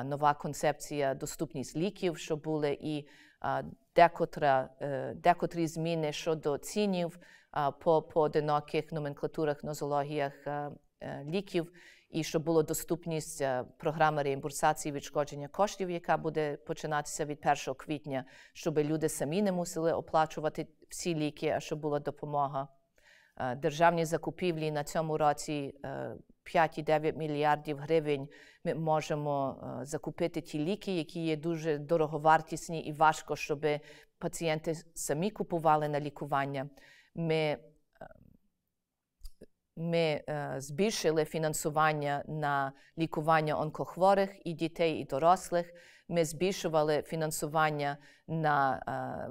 нова 0.05 0.33
концепція 0.33 1.13
доступність 1.13 1.75
ліків, 1.75 2.17
що 2.17 2.35
були 2.35 2.77
і 2.81 3.07
декотра, 3.95 4.69
е, 4.81 5.13
декотрі 5.13 5.67
зміни 5.67 6.11
щодо 6.11 6.57
цінів 6.57 7.19
по 7.79 8.01
поодиноких 8.01 8.91
номенклатурах, 8.91 9.63
нозологіях 9.63 10.33
е, 10.47 10.71
ліків. 11.25 11.71
І 12.15 12.23
щоб 12.23 12.43
була 12.43 12.63
доступність 12.63 13.43
програми 13.77 14.23
реімбурсації 14.23 14.91
відшкодження 14.91 15.47
коштів, 15.47 15.91
яка 15.91 16.17
буде 16.17 16.57
починатися 16.57 17.25
від 17.25 17.39
1 17.67 17.73
квітня, 17.73 18.25
щоб 18.53 18.79
люди 18.79 19.09
самі 19.09 19.41
не 19.41 19.51
мусили 19.51 19.93
оплачувати 19.93 20.67
всі 20.89 21.15
ліки, 21.15 21.49
а 21.49 21.59
щоб 21.59 21.79
була 21.79 21.99
допомога 21.99 22.67
Е, 23.37 23.55
державні 23.55 24.05
закупівлі 24.05 24.71
на 24.71 24.83
цьому 24.83 25.17
році 25.17 25.75
5,9 26.45 27.07
е, 27.07 27.13
мільярдів 27.13 27.77
гривень. 27.77 28.27
Ми 28.63 28.75
можемо 28.75 29.55
е, 29.81 29.85
закупити 29.85 30.41
ті 30.41 30.59
ліки, 30.59 30.97
які 30.97 31.25
є 31.25 31.35
дуже 31.35 31.77
дороговартісні 31.77 32.81
і 32.81 32.91
важко, 32.91 33.35
щоб 33.35 33.65
пацієнти 34.17 34.75
самі 34.93 35.31
купували 35.31 35.87
на 35.89 35.99
лікування. 35.99 36.69
Ми 37.15 37.57
ми 39.75 40.23
збільшили 40.57 41.25
фінансування 41.25 42.23
на 42.27 42.71
лікування 42.97 43.59
онкохворих 43.59 44.29
і 44.45 44.53
дітей, 44.53 44.99
і 44.99 45.05
дорослих. 45.05 45.73
Ми 46.07 46.25
збільшували 46.25 47.01
фінансування 47.01 47.97
на 48.27 48.81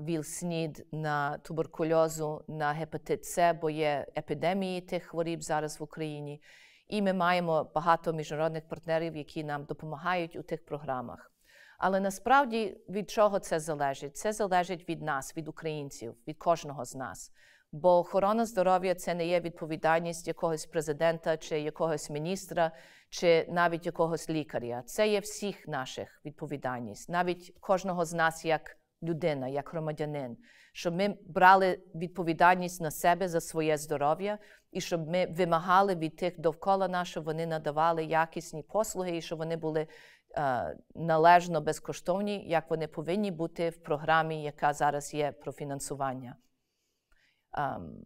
ВІЛ-СНІД, 0.07 0.87
на 0.93 1.39
туберкульозу, 1.39 2.45
на 2.49 2.73
гепатит 2.73 3.25
С, 3.25 3.53
бо 3.53 3.71
є 3.71 4.07
епідемії 4.17 4.81
тих 4.81 5.05
хворіб 5.05 5.43
зараз 5.43 5.81
в 5.81 5.83
Україні. 5.83 6.43
І 6.89 7.03
ми 7.03 7.13
маємо 7.13 7.71
багато 7.75 8.13
міжнародних 8.13 8.69
партнерів, 8.69 9.17
які 9.17 9.45
нам 9.45 9.65
допомагають 9.65 10.37
у 10.37 10.43
тих 10.43 10.65
програмах. 10.65 11.31
Але 11.79 12.01
насправді 12.01 12.77
від 12.89 13.11
чого 13.11 13.39
це 13.39 13.61
залежить? 13.61 14.17
Це 14.17 14.33
залежить 14.33 14.89
від 14.89 15.03
нас, 15.03 15.37
від 15.37 15.49
українців, 15.49 16.15
від 16.29 16.39
кожного 16.39 16.85
з 16.85 16.95
нас. 16.95 17.33
Бо 17.75 17.99
охорона 17.99 18.47
здоров'я 18.47 18.95
це 18.95 19.15
не 19.15 19.27
є 19.27 19.41
відповідальність 19.41 20.29
якогось 20.29 20.67
президента 20.67 21.37
чи 21.37 21.61
якогось 21.61 22.11
міністра, 22.11 22.71
чи 23.11 23.47
навіть 23.49 23.87
якогось 23.87 24.31
лікаря. 24.31 24.83
Це 24.87 25.09
є 25.09 25.21
всіх 25.21 25.69
наших 25.69 26.21
відповідальність, 26.25 27.09
навіть 27.09 27.55
кожного 27.61 28.05
з 28.05 28.13
нас 28.13 28.45
як 28.45 28.77
людина, 29.03 29.49
як 29.49 29.69
громадянин, 29.69 30.37
щоб 30.73 30.95
ми 30.95 31.17
брали 31.27 31.81
відповідальність 31.95 32.81
на 32.81 32.91
себе 32.91 33.29
за 33.29 33.41
своє 33.41 33.77
здоров'я 33.77 34.39
і 34.73 34.81
щоб 34.81 35.09
ми 35.09 35.27
вимагали 35.27 35.95
від 35.95 36.17
тих 36.17 36.41
довкола 36.41 36.89
нас, 36.89 37.09
щоб 37.09 37.25
вони 37.25 37.47
надавали 37.47 38.05
якісні 38.05 38.63
послуги 38.63 39.17
і 39.17 39.23
щоб 39.23 39.39
вони 39.39 39.57
були 39.57 39.87
е, 40.37 40.77
належно 40.95 41.61
безкоштовні, 41.61 42.49
як 42.49 42.71
вони 42.71 42.87
повинні 42.87 43.31
бути 43.31 43.71
в 43.71 43.77
програмі, 43.77 44.43
яка 44.43 44.73
зараз 44.73 45.15
є 45.15 45.33
про 45.33 45.53
фінансування. 45.53 46.37
Um, 47.59 48.05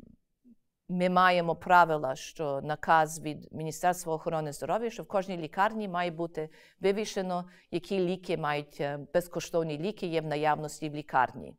ми 0.89 1.09
маємо 1.09 1.57
правила, 1.57 2.17
що 2.17 2.61
наказ 2.63 3.21
від 3.21 3.53
Міністерства 3.53 4.15
охорони 4.15 4.53
здоров'я, 4.53 4.91
що 4.91 5.03
в 5.03 5.09
кожній 5.09 5.37
лікарні 5.37 5.89
має 5.89 6.11
бути 6.11 6.49
вивішено, 6.81 7.45
які 7.71 8.01
ліки 8.01 8.37
мають 8.37 8.81
е, 8.81 8.99
безкоштовні 9.15 9.79
ліки 9.79 10.07
є 10.07 10.21
в 10.21 10.27
наявності 10.27 10.91
в 10.91 10.95
лікарні. 10.95 11.55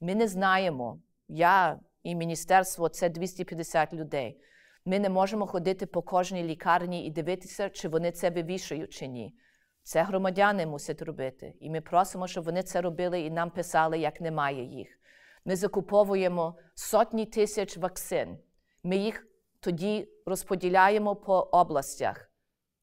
Ми 0.00 0.14
не 0.14 0.28
знаємо, 0.28 1.00
я 1.28 1.80
і 2.02 2.14
міністерство 2.14 2.88
це 2.88 3.08
250 3.08 3.92
людей. 3.92 4.40
Ми 4.84 4.98
не 4.98 5.08
можемо 5.08 5.46
ходити 5.46 5.86
по 5.86 6.02
кожній 6.02 6.44
лікарні 6.44 7.06
і 7.06 7.10
дивитися, 7.10 7.70
чи 7.70 7.88
вони 7.88 8.12
це 8.12 8.30
вивішують 8.30 8.92
чи 8.92 9.06
ні. 9.06 9.34
Це 9.82 10.02
громадяни 10.02 10.66
мусять 10.66 11.02
робити. 11.02 11.54
І 11.60 11.70
ми 11.70 11.80
просимо, 11.80 12.26
щоб 12.26 12.44
вони 12.44 12.62
це 12.62 12.80
робили 12.80 13.20
і 13.20 13.30
нам 13.30 13.50
писали, 13.50 13.98
як 13.98 14.20
немає 14.20 14.64
їх. 14.64 14.98
Ми 15.44 15.56
закуповуємо 15.56 16.56
сотні 16.74 17.26
тисяч 17.26 17.76
вакцин. 17.76 18.38
Ми 18.82 18.96
їх 18.96 19.26
тоді 19.60 20.08
розподіляємо 20.26 21.16
по 21.16 21.38
областях. 21.38 22.30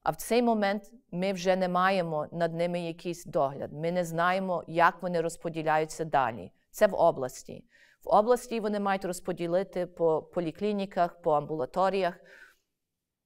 А 0.02 0.10
в 0.10 0.16
цей 0.16 0.42
момент 0.42 0.90
ми 1.10 1.32
вже 1.32 1.56
не 1.56 1.68
маємо 1.68 2.26
над 2.32 2.54
ними 2.54 2.80
якийсь 2.80 3.24
догляд. 3.24 3.72
Ми 3.72 3.92
не 3.92 4.04
знаємо, 4.04 4.64
як 4.66 5.02
вони 5.02 5.20
розподіляються 5.20 6.04
далі. 6.04 6.52
Це 6.70 6.86
в 6.86 6.94
області. 6.94 7.64
В 8.04 8.08
області 8.08 8.60
вони 8.60 8.80
мають 8.80 9.04
розподілити 9.04 9.86
по 9.86 10.22
поліклініках, 10.22 11.22
по 11.22 11.32
амбулаторіях. 11.32 12.14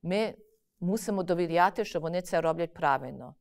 Ми 0.02 0.34
мусимо 0.80 1.22
довіряти, 1.22 1.84
що 1.84 2.00
вони 2.00 2.22
це 2.22 2.40
роблять 2.40 2.74
правильно. 2.74 3.34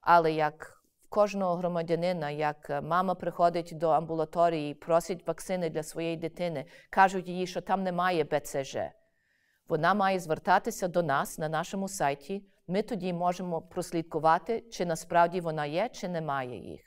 Але 0.00 0.32
як 0.32 0.75
кожного 1.16 1.56
громадянина, 1.56 2.30
як 2.30 2.70
е, 2.70 2.80
мама 2.80 3.14
приходить 3.14 3.72
до 3.74 3.88
амбулаторії, 3.88 4.74
просить 4.74 5.26
вакцини 5.26 5.70
для 5.70 5.82
своєї 5.82 6.16
дитини, 6.16 6.64
кажуть 6.90 7.28
їй, 7.28 7.46
що 7.46 7.60
там 7.60 7.82
немає 7.82 8.24
БЦЖ. 8.24 8.76
Вона 9.68 9.94
має 9.94 10.18
звертатися 10.18 10.88
до 10.88 11.02
нас 11.02 11.38
на 11.38 11.48
нашому 11.48 11.88
сайті. 11.88 12.46
Ми 12.68 12.82
тоді 12.82 13.12
можемо 13.12 13.60
прослідкувати, 13.60 14.60
чи 14.60 14.86
насправді 14.86 15.40
вона 15.40 15.66
є, 15.66 15.88
чи 15.88 16.08
немає 16.08 16.70
їх. 16.70 16.80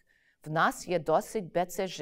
В 0.45 0.51
нас 0.51 0.87
є 0.87 0.99
досить 0.99 1.53
БЦЖ, 1.53 2.01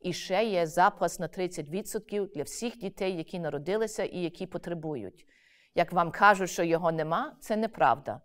і 0.00 0.12
ще 0.12 0.44
є 0.44 0.66
запас 0.66 1.18
на 1.18 1.28
30% 1.28 2.34
для 2.34 2.42
всіх 2.42 2.78
дітей, 2.78 3.16
які 3.16 3.38
народилися 3.38 4.04
і 4.04 4.18
які 4.18 4.46
потребують. 4.46 5.26
Як 5.74 5.92
вам 5.92 6.10
кажуть, 6.10 6.50
що 6.50 6.62
його 6.62 6.92
нема, 6.92 7.36
це 7.40 7.56
неправда. 7.56 8.20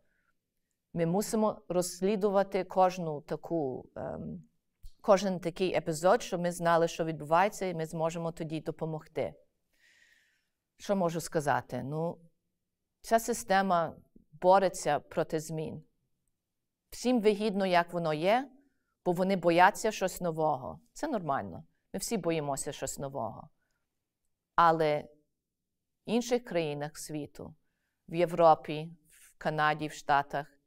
Ми 0.94 1.06
мусимо 1.06 1.62
розслідувати 1.68 2.64
кожну 2.64 3.22
таку, 3.22 3.90
ем, 3.96 4.44
кожен 5.02 5.40
такий 5.40 5.76
епізод, 5.76 6.22
щоб 6.22 6.42
ми 6.42 6.52
знали, 6.52 6.88
що 6.88 7.06
відбувається, 7.06 7.66
і 7.66 7.74
ми 7.74 7.86
зможемо 7.86 8.32
тоді 8.32 8.62
допомогти. 8.62 9.34
Що 10.78 10.96
можу 10.96 11.22
сказати? 11.22 11.84
Ну, 11.84 12.18
ця 13.02 13.20
система 13.20 13.96
бореться 14.32 15.00
проти 15.00 15.40
змін. 15.40 15.84
Всім 16.90 17.22
вигідно, 17.22 17.66
як 17.66 17.94
воно 17.94 18.14
є, 18.14 18.52
бо 19.06 19.12
вони 19.12 19.36
бояться 19.36 19.92
щось 19.92 20.22
нового. 20.22 20.80
Це 20.94 21.08
нормально. 21.08 21.64
Ми 21.94 21.98
всі 21.98 22.18
боїмося 22.18 22.72
щось 22.72 23.00
нового. 23.00 23.50
Але 24.56 25.02
в 25.02 25.08
інших 26.06 26.44
країнах 26.44 26.98
світу, 26.98 27.56
в 28.08 28.16
Європі, 28.16 28.98
в 29.10 29.38
Канаді, 29.38 29.88
в 29.88 29.94
Штатах, 29.94 30.61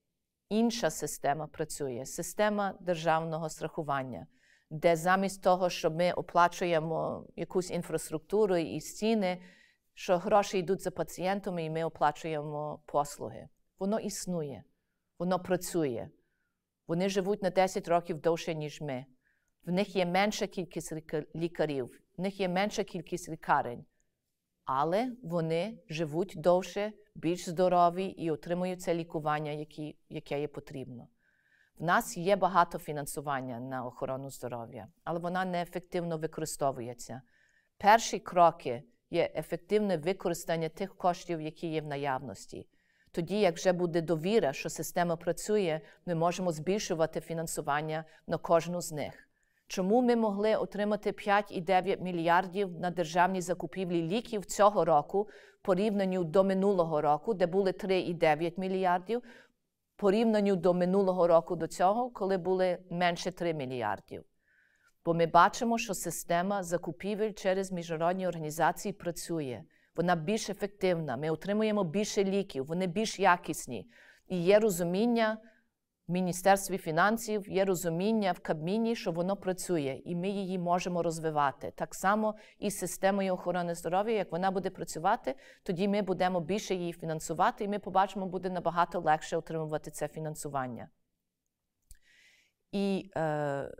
інша 0.49 0.91
система 0.91 1.47
працює 1.47 2.07
система 2.07 2.75
державного 2.81 3.49
страхування, 3.49 4.27
де 4.71 4.97
замість 4.97 5.43
того, 5.43 5.71
щоб 5.71 5.97
ми 5.97 6.13
оплачуємо 6.13 7.27
якусь 7.37 7.71
інфраструктуру 7.71 8.57
і 8.57 8.81
стіни, 8.81 9.43
що 9.95 10.19
гроші 10.19 10.59
йдуть 10.59 10.81
за 10.81 10.91
пацієнтами, 10.91 11.65
і 11.65 11.71
ми 11.71 11.85
оплачуємо 11.85 12.83
послуги. 12.87 13.49
Воно 13.79 14.01
існує, 14.01 14.65
воно 15.19 15.39
працює. 15.39 16.09
Вони 16.87 17.09
живуть 17.09 17.43
на 17.43 17.51
10 17.51 17.89
років 17.89 18.21
довше, 18.21 18.55
ніж 18.55 18.81
ми. 18.81 19.05
В 19.67 19.73
них 19.73 19.97
є 19.97 20.07
менша 20.07 20.47
кількість 20.47 20.93
лікарів, 21.35 22.03
в 22.17 22.21
них 22.21 22.41
є 22.41 22.49
менша 22.49 22.85
кількість 22.85 23.29
лікарень, 23.29 23.85
але 24.65 25.13
вони 25.23 25.79
живуть 25.89 26.33
довше 26.37 26.93
більш 27.15 27.49
здорові 27.49 28.05
і 28.05 28.31
отримують 28.31 28.83
це 28.83 28.95
лікування, 28.95 29.51
які, 29.51 29.97
яке 30.09 30.41
є 30.41 30.49
потрібно. 30.49 31.09
В 31.79 31.85
нас 31.85 32.17
є 32.17 32.37
багато 32.37 32.79
фінансування 32.79 33.61
на 33.61 33.87
охорону 33.87 34.31
здоров'я, 34.31 34.89
але 35.05 35.19
вона 35.19 35.45
неефективно 35.45 36.19
використовується. 36.19 37.23
Перші 37.79 38.19
кроки 38.19 38.83
є 39.11 39.33
ефективне 39.35 39.97
використання 39.97 40.69
тих 40.69 40.97
коштів, 40.97 41.41
які 41.41 41.67
є 41.67 41.81
в 41.81 41.87
наявності. 41.87 42.69
Тоді, 43.13 43.41
як 43.41 43.55
вже 43.55 43.73
буде 43.73 44.01
довіра, 44.01 44.53
що 44.53 44.71
система 44.71 45.17
працює, 45.17 45.81
ми 46.07 46.15
можемо 46.15 46.53
збільшувати 46.53 47.21
фінансування 47.21 48.05
на 48.27 48.39
кожну 48.39 48.81
з 48.81 48.93
них. 48.93 49.24
Чому 49.67 50.03
ми 50.03 50.17
могли 50.17 50.57
отримати 50.57 51.11
5,9 51.11 52.03
мільярдів 52.03 52.81
на 52.81 52.91
державні 52.91 53.41
закупівлі 53.41 54.03
ліків 54.03 54.45
цього 54.45 54.85
року 54.85 55.29
порівнянню 55.63 56.25
до 56.25 56.45
минулого 56.45 57.01
року, 57.01 57.35
де 57.35 57.47
були 57.47 57.71
3,9 57.71 58.61
мільярдів, 58.61 59.23
порівнянню 59.97 60.57
до 60.57 60.75
минулого 60.75 61.27
року 61.27 61.57
до 61.57 61.67
цього, 61.67 62.11
коли 62.11 62.39
були 62.39 62.79
менше 62.91 63.33
3 63.33 63.55
мільярдів? 63.55 64.25
Бо 65.05 65.15
ми 65.15 65.27
бачимо, 65.27 65.79
що 65.79 65.95
система 65.95 66.63
закупівель 66.63 67.33
через 67.33 67.73
міжнародні 67.73 68.29
організації 68.29 68.93
працює. 68.93 69.63
Вона 69.97 70.17
більш 70.17 70.51
ефективна. 70.51 71.17
Ми 71.17 71.31
отримуємо 71.31 71.85
більше 71.85 72.25
ліків, 72.25 72.67
вони 72.67 72.87
більш 72.87 73.21
якісні. 73.21 73.87
І 74.29 74.43
є 74.43 74.59
розуміння 74.59 75.39
в 76.09 76.13
Міністерстві 76.13 76.79
фінансів 76.79 77.49
є 77.49 77.65
розуміння 77.65 78.33
в 78.33 78.41
Кабміні, 78.41 78.97
що 78.97 79.13
воно 79.13 79.37
працює, 79.37 80.03
і 80.05 80.17
ми 80.17 80.29
її 80.29 80.59
можемо 80.59 81.03
розвивати. 81.03 81.71
Так 81.71 81.95
само 81.95 82.35
і 82.59 82.71
з 82.71 82.79
системою 82.79 83.35
охорони 83.35 83.75
здоров'я, 83.75 84.15
як 84.15 84.33
вона 84.33 84.51
буде 84.51 84.71
працювати, 84.71 85.35
тоді 85.63 85.89
ми 85.89 86.03
будемо 86.03 86.41
більше 86.41 86.75
її 86.75 86.93
фінансувати, 86.93 87.65
і 87.65 87.69
ми 87.69 87.79
побачимо, 87.79 88.27
буде 88.27 88.51
набагато 88.51 89.01
легше 89.01 89.37
отримувати 89.37 89.91
це 89.91 90.09
фінансування. 90.09 90.89
І 92.73 93.11
е, 93.17 93.71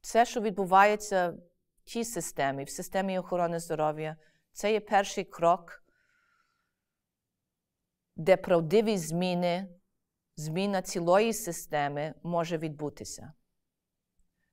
все, 0.00 0.24
що 0.24 0.40
відбувається 0.40 1.34
в 1.78 1.84
тій 1.84 2.04
системі, 2.04 2.64
в 2.64 2.70
системі 2.70 3.18
охорони 3.18 3.58
здоров'я, 3.58 4.16
це 4.52 4.72
є 4.72 4.80
перший 4.80 5.24
крок 5.24 5.81
де 8.16 8.36
правдиві 8.36 8.98
зміни, 8.98 9.68
зміна 10.36 10.82
цілої 10.82 11.32
системи 11.32 12.14
може 12.22 12.58
відбутися. 12.58 13.32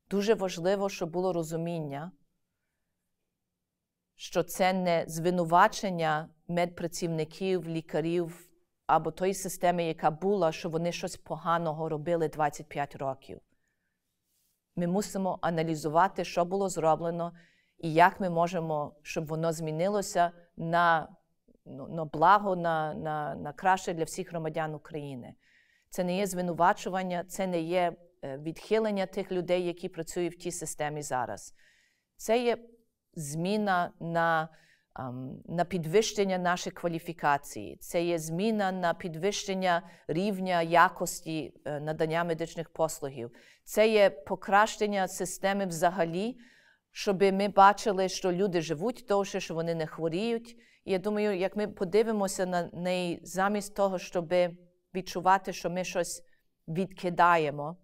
Дуже 0.09 0.33
важливо, 0.33 0.89
щоб 0.89 1.09
було 1.09 1.33
розуміння, 1.33 2.11
що 4.15 4.43
це 4.43 4.73
не 4.73 5.05
звинувачення 5.07 6.29
медпрацівників, 6.47 7.67
лікарів 7.67 8.49
або 8.87 9.11
тої 9.11 9.33
системи, 9.33 9.83
яка 9.83 10.11
була, 10.11 10.51
що 10.51 10.69
вони 10.69 10.91
щось 10.91 11.17
поганого 11.17 11.89
робили 11.89 12.29
25 12.29 12.95
років. 12.95 13.41
Ми 14.75 14.87
мусимо 14.87 15.39
аналізувати, 15.41 16.23
що 16.23 16.45
було 16.45 16.69
зроблено, 16.69 17.33
і 17.77 17.93
як 17.93 18.19
ми 18.19 18.29
можемо, 18.29 18.95
щоб 19.01 19.27
воно 19.27 19.53
змінилося 19.53 20.31
на 20.57 21.15
на 21.69 22.05
благо, 22.05 22.55
на, 22.55 22.93
на, 22.93 23.35
на 23.35 23.53
краще 23.53 23.93
для 23.93 24.03
всіх 24.03 24.31
громадян 24.31 24.75
України. 24.75 25.33
Це 25.89 26.03
не 26.03 26.17
є 26.17 26.27
звинувачування, 26.27 27.23
це 27.27 27.47
не 27.47 27.61
є 27.61 27.93
е, 28.23 28.37
відхилення 28.37 29.05
тих 29.05 29.31
людей, 29.31 29.65
які 29.65 29.89
працюють 29.89 30.33
в 30.33 30.37
тій 30.37 30.51
системі 30.51 31.01
зараз. 31.01 31.53
Це 32.17 32.43
є 32.43 32.57
зміна 33.13 33.91
на 33.99 34.49
на 35.45 35.65
підвищення 35.65 36.37
нашої 36.37 36.73
кваліфікації, 36.73 37.77
це 37.81 38.03
є 38.03 38.19
зміна 38.19 38.71
на 38.71 38.93
підвищення 38.93 39.81
рівня 40.07 40.61
якості 40.61 41.53
е, 41.65 41.79
надання 41.79 42.23
медичних 42.23 42.69
послугів, 42.69 43.31
це 43.63 43.89
є 43.89 44.09
покращення 44.09 45.07
системи 45.07 45.65
взагалі, 45.65 46.37
щоб 46.91 47.21
ми 47.21 47.47
бачили, 47.47 48.09
що 48.09 48.31
люди 48.31 48.61
живуть 48.61 49.05
довше, 49.07 49.39
що 49.39 49.53
вони 49.53 49.75
не 49.75 49.87
хворіють. 49.87 50.57
Я 50.85 50.99
думаю, 50.99 51.37
як 51.37 51.55
ми 51.55 51.67
подивимося 51.67 52.45
на 52.45 52.69
неї 52.73 53.19
замість 53.23 53.75
того, 53.75 53.99
щоб 53.99 54.33
відчувати, 54.93 55.53
що 55.53 55.69
ми 55.69 55.83
щось 55.83 56.23
відкидаємо, 56.67 57.77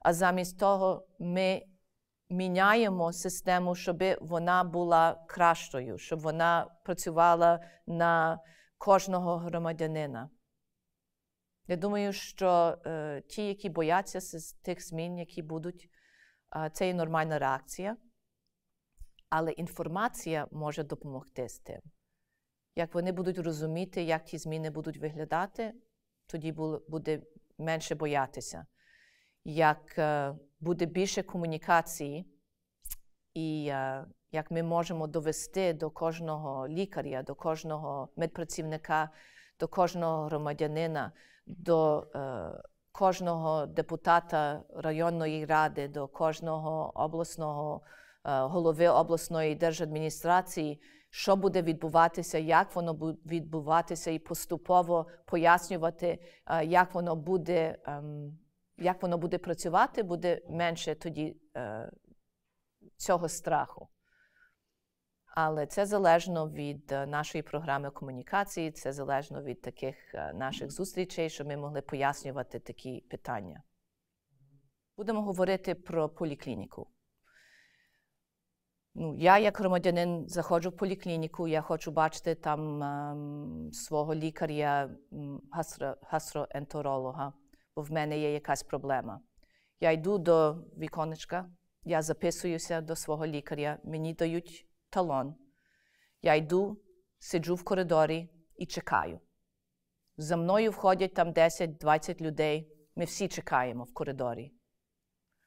а 0.00 0.12
замість 0.12 0.58
того 0.58 1.06
ми 1.18 1.62
міняємо 2.30 3.12
систему, 3.12 3.74
щоб 3.74 4.02
вона 4.20 4.64
була 4.64 5.24
кращою, 5.28 5.98
щоб 5.98 6.20
вона 6.20 6.76
працювала 6.84 7.60
на 7.86 8.40
кожного 8.78 9.36
громадянина. 9.36 10.30
Я 11.66 11.76
думаю, 11.76 12.12
що 12.12 12.78
е, 12.86 13.22
ті, 13.28 13.48
які 13.48 13.68
бояться 13.68 14.20
з 14.20 14.52
тих 14.52 14.88
змін, 14.88 15.18
які 15.18 15.42
будуть, 15.42 15.90
е, 16.56 16.70
це 16.72 16.86
є 16.86 16.94
нормальна 16.94 17.38
реакція. 17.38 17.96
Але 19.30 19.52
інформація 19.52 20.48
може 20.50 20.82
допомогти 20.84 21.48
з 21.48 21.58
тим. 21.58 21.80
Як 22.78 22.94
вони 22.94 23.12
будуть 23.12 23.38
розуміти, 23.38 24.02
як 24.02 24.24
ті 24.24 24.38
зміни 24.38 24.70
будуть 24.70 24.96
виглядати, 24.98 25.74
тоді 26.26 26.52
буде 26.88 27.22
менше 27.58 27.94
боятися. 27.94 28.66
Як 29.44 29.98
е, 29.98 30.34
буде 30.60 30.86
більше 30.86 31.22
комунікації, 31.22 32.26
і 33.34 33.68
е, 33.70 34.04
як 34.32 34.50
ми 34.50 34.62
можемо 34.62 35.06
довести 35.06 35.72
до 35.72 35.90
кожного 35.90 36.68
лікаря, 36.68 37.22
до 37.22 37.34
кожного 37.34 38.08
медпрацівника, 38.16 39.10
до 39.60 39.68
кожного 39.68 40.24
громадянина, 40.24 41.12
до 41.46 42.06
е, 42.14 42.50
кожного 42.92 43.66
депутата 43.66 44.62
районної 44.76 45.46
ради, 45.46 45.88
до 45.88 46.08
кожного 46.08 46.92
обласного 46.94 47.82
голови 48.24 48.88
обласної 48.88 49.54
держадміністрації, 49.54 50.80
що 51.10 51.36
буде 51.36 51.62
відбуватися, 51.62 52.38
як 52.38 52.74
воно 52.76 52.94
буде 52.94 53.18
відбуватися, 53.26 54.10
і 54.10 54.18
поступово 54.18 55.06
пояснювати, 55.26 56.18
е, 56.46 56.64
як 56.64 56.94
воно 56.94 57.16
буде. 57.16 57.78
Е, 57.86 58.02
як 58.80 59.02
воно 59.02 59.18
буде 59.18 59.38
працювати, 59.38 60.02
буде 60.02 60.42
менше 60.48 60.94
тоді 60.94 61.36
е, 61.56 61.90
цього 62.96 63.28
страху. 63.28 63.88
Але 65.34 65.66
це 65.66 65.86
залежно 65.86 66.50
від 66.50 66.92
е, 66.92 67.06
нашої 67.06 67.42
програми 67.42 67.90
комунікації, 67.90 68.70
це 68.70 68.92
залежно 68.92 69.42
від 69.42 69.62
таких 69.62 70.14
наших 70.34 70.70
зустрічей, 70.70 71.30
щоб 71.30 71.46
ми 71.46 71.56
могли 71.56 71.80
пояснювати 71.80 72.58
такі 72.58 73.00
питання. 73.00 73.62
Будемо 74.96 75.22
говорити 75.22 75.74
про 75.74 76.08
поліклініку. 76.08 76.90
Ну, 78.94 79.14
Я, 79.18 79.38
як 79.38 79.58
громадянин, 79.58 80.28
заходжу 80.28 80.70
в 80.70 80.76
поліклініку, 80.76 81.48
я 81.48 81.62
хочу 81.62 81.90
бачити 81.90 82.34
там 82.34 82.82
ем, 82.82 83.72
свого 83.72 84.14
лікаря, 84.14 84.90
гастро, 85.52 85.96
гастроентеролога 86.02 87.32
бо 87.78 87.82
в 87.82 87.92
мене 87.92 88.18
є 88.18 88.32
якась 88.32 88.62
проблема. 88.62 89.20
Я 89.80 89.90
йду 89.90 90.18
до 90.18 90.54
віконечка, 90.78 91.50
я 91.84 92.02
записуюся 92.02 92.80
до 92.80 92.96
свого 92.96 93.26
лікаря, 93.26 93.78
мені 93.84 94.14
дають 94.14 94.66
талон. 94.90 95.34
Я 96.22 96.34
йду, 96.34 96.82
сиджу 97.18 97.54
в 97.54 97.64
коридорі 97.64 98.28
і 98.56 98.66
чекаю. 98.66 99.20
За 100.16 100.36
мною 100.36 100.70
входять 100.70 101.14
там 101.14 101.32
10-20 101.32 102.20
людей. 102.20 102.72
Ми 102.96 103.04
всі 103.04 103.28
чекаємо 103.28 103.84
в 103.84 103.94
коридорі. 103.94 104.52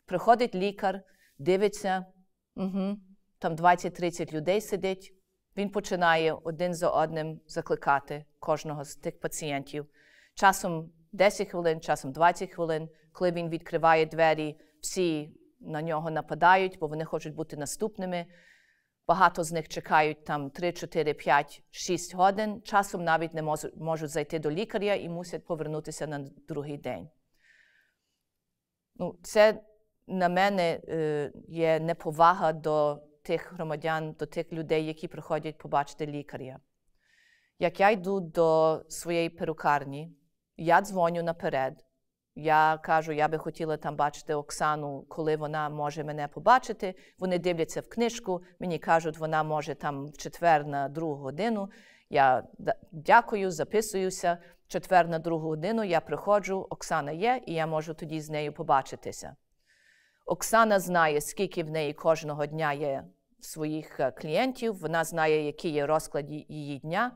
Приходить 0.06 0.56
лікар, 0.56 1.02
дивиться, 1.38 2.06
угу, 2.56 2.98
там 3.42 3.56
20-30 3.56 4.34
людей 4.34 4.62
сидить. 4.62 5.14
Він 5.58 5.70
починає 5.70 6.34
один 6.34 6.74
за 6.74 6.90
одним 6.90 7.42
закликати 7.48 8.26
кожного 8.40 8.84
з 8.84 8.96
тих 8.96 9.20
пацієнтів. 9.20 9.86
Часом 10.36 10.92
10 11.12 11.48
хвилин, 11.48 11.82
часом 11.82 12.12
20 12.12 12.52
хвилин. 12.52 12.90
Коли 13.12 13.32
він 13.32 13.50
відкриває 13.50 14.06
двері, 14.06 14.60
всі 14.82 15.36
на 15.60 15.82
нього 15.82 16.12
нападають, 16.12 16.80
бо 16.80 16.88
вони 16.88 17.06
хочуть 17.06 17.36
бути 17.36 17.58
наступними. 17.58 18.26
Багато 19.08 19.44
з 19.44 19.52
них 19.52 19.68
чекають 19.68 20.26
там 20.26 20.50
3, 20.50 20.72
4, 20.72 21.14
5, 21.14 21.64
6 21.72 22.16
годин. 22.16 22.62
Часом 22.62 23.04
навіть 23.04 23.34
не 23.34 23.42
можуть, 23.76 24.10
зайти 24.10 24.40
до 24.40 24.52
лікаря 24.52 24.94
і 24.94 25.10
мусять 25.10 25.46
повернутися 25.46 26.08
на 26.08 26.30
другий 26.48 26.78
день. 26.78 27.10
Ну, 28.96 29.20
Це 29.24 29.62
на 30.08 30.30
мене 30.30 30.80
е, 30.88 31.32
є 31.48 31.80
неповага 31.80 32.54
до 32.54 33.04
тих 33.32 33.54
громадян, 33.54 34.16
до 34.20 34.26
тих 34.26 34.54
людей, 34.54 34.86
які 34.86 35.08
приходять 35.08 35.58
побачити 35.58 36.08
лікаря. 36.08 36.60
Як 37.60 37.80
я 37.80 37.90
йду 37.90 38.20
до 38.20 38.82
своєї 38.90 39.30
перукарні, 39.30 40.12
я 40.58 40.82
дзвоню 40.82 41.24
наперед. 41.24 41.86
Я 42.36 42.80
кажу, 42.84 43.12
я 43.12 43.28
би 43.28 43.38
хотіла 43.38 43.78
там 43.78 43.96
бачити 43.96 44.34
Оксану, 44.34 45.06
коли 45.10 45.36
вона 45.36 45.70
може 45.70 46.04
мене 46.04 46.28
побачити. 46.28 46.96
Вони 47.20 47.40
дивляться 47.40 47.82
в 47.82 47.90
книжку, 47.90 48.44
мені 48.60 48.80
кажуть, 48.80 49.18
вона 49.18 49.44
може 49.44 49.76
там 49.76 50.08
в 50.08 50.18
четвер 50.18 50.68
на 50.68 50.90
другу 50.90 51.16
годину. 51.16 51.70
Я 52.10 52.44
дякую, 52.92 53.52
записуюся. 53.52 54.38
Четвер 54.68 55.08
на 55.08 55.20
другу 55.20 55.48
годину 55.48 55.84
я 55.84 56.02
приходжу, 56.02 56.68
Оксана 56.70 57.12
є, 57.12 57.42
і 57.46 57.54
я 57.54 57.68
можу 57.68 57.94
тоді 57.94 58.22
з 58.22 58.30
нею 58.30 58.54
побачитися. 58.54 59.36
Оксана 60.26 60.80
знає, 60.80 61.22
скільки 61.22 61.64
в 61.64 61.70
неї 61.70 61.94
кожного 61.94 62.46
дня 62.46 62.74
є 62.74 63.04
своїх 63.42 64.00
е, 64.00 64.12
клієнтів, 64.12 64.80
вона 64.80 65.04
знає, 65.04 65.46
який 65.46 65.72
є 65.72 65.86
розклад 65.86 66.32
її 66.32 66.80
дня. 66.80 67.12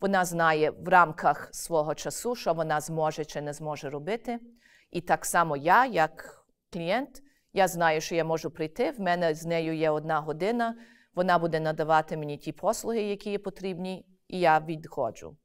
Вона 0.00 0.24
знає 0.24 0.70
в 0.70 0.88
рамках 0.88 1.48
свого 1.52 1.94
часу, 1.94 2.34
що 2.34 2.52
вона 2.52 2.80
зможе 2.80 3.24
чи 3.24 3.40
не 3.40 3.52
зможе 3.52 3.90
робити. 3.90 4.38
І 4.90 5.00
так 5.00 5.24
само 5.24 5.56
я, 5.56 5.86
як 5.86 6.44
клієнт, 6.72 7.22
я 7.52 7.68
знаю, 7.68 8.00
що 8.00 8.14
я 8.14 8.24
можу 8.24 8.50
прийти. 8.50 8.90
В 8.90 9.00
мене 9.00 9.34
з 9.34 9.44
нею 9.44 9.74
є 9.74 9.90
одна 9.90 10.20
година, 10.20 10.76
вона 11.14 11.38
буде 11.38 11.60
надавати 11.60 12.16
мені 12.16 12.38
ті 12.38 12.52
послуги, 12.52 13.02
які 13.02 13.30
є 13.30 13.38
потрібні, 13.38 14.06
і 14.28 14.40
я 14.40 14.60
відходжу. 14.60 15.36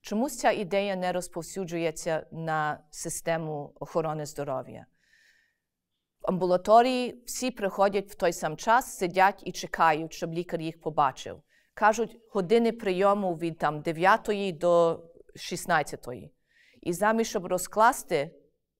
Чомусь 0.00 0.38
ця 0.38 0.50
ідея 0.50 0.96
не 0.96 1.12
розповсюджується 1.12 2.26
на 2.32 2.80
систему 2.90 3.72
охорони 3.80 4.26
здоров'я. 4.26 4.86
Амбулаторії 6.26 7.22
всі 7.26 7.50
приходять 7.50 8.10
в 8.10 8.14
той 8.14 8.32
сам 8.32 8.56
час, 8.56 8.98
сидять 8.98 9.42
і 9.44 9.52
чекають, 9.52 10.12
щоб 10.12 10.32
лікар 10.32 10.60
їх 10.60 10.80
побачив 10.80 11.42
кажуть 11.76 12.20
години 12.30 12.72
прийому 12.72 13.36
від 13.36 13.58
там, 13.58 13.80
9 13.80 14.58
до 14.58 15.04
16. 15.36 16.08
І 16.82 16.92
замість, 16.92 17.30
щоб 17.30 17.46
розкласти, 17.46 18.30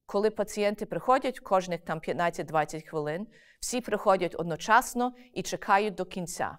коли 0.06 0.30
пацієнти 0.30 0.86
приходять 0.86 1.40
кожних 1.40 1.80
там 1.80 1.98
15-20 1.98 2.88
хвилин, 2.88 3.26
всі 3.60 3.80
приходять 3.80 4.34
одночасно 4.38 5.14
і 5.32 5.42
чекають 5.42 5.94
до 5.94 6.04
кінця. 6.04 6.58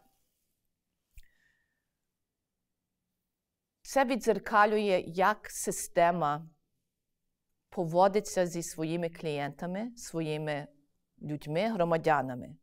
Це 3.82 4.06
відзеркалює, 4.06 5.04
як 5.08 5.50
система 5.50 6.50
поводиться 7.70 8.46
зі 8.46 8.64
своїми 8.64 9.10
клієнтами, 9.10 9.92
своїми 9.96 10.68
людьми, 11.22 11.70
громадянами. 11.70 12.56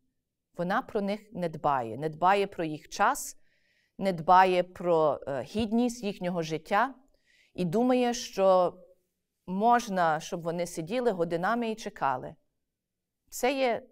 Вона 0.57 0.81
про 0.81 1.01
них 1.01 1.33
не 1.33 1.49
дбає, 1.49 1.97
не 1.97 2.09
дбає 2.09 2.47
про 2.47 2.63
їх 2.63 2.89
час, 2.89 3.37
не 3.97 4.13
дбає 4.13 4.63
про 4.63 5.19
е, 5.27 5.41
гідність 5.41 6.03
їхнього 6.03 6.41
життя 6.41 6.95
і 7.53 7.65
думає, 7.65 8.13
що 8.13 8.77
можна, 9.47 10.19
щоб 10.19 10.41
вони 10.41 10.67
сиділи 10.67 11.11
годинами 11.11 11.71
і 11.71 11.75
чекали. 11.75 12.35
Це 13.29 13.53
є 13.53 13.87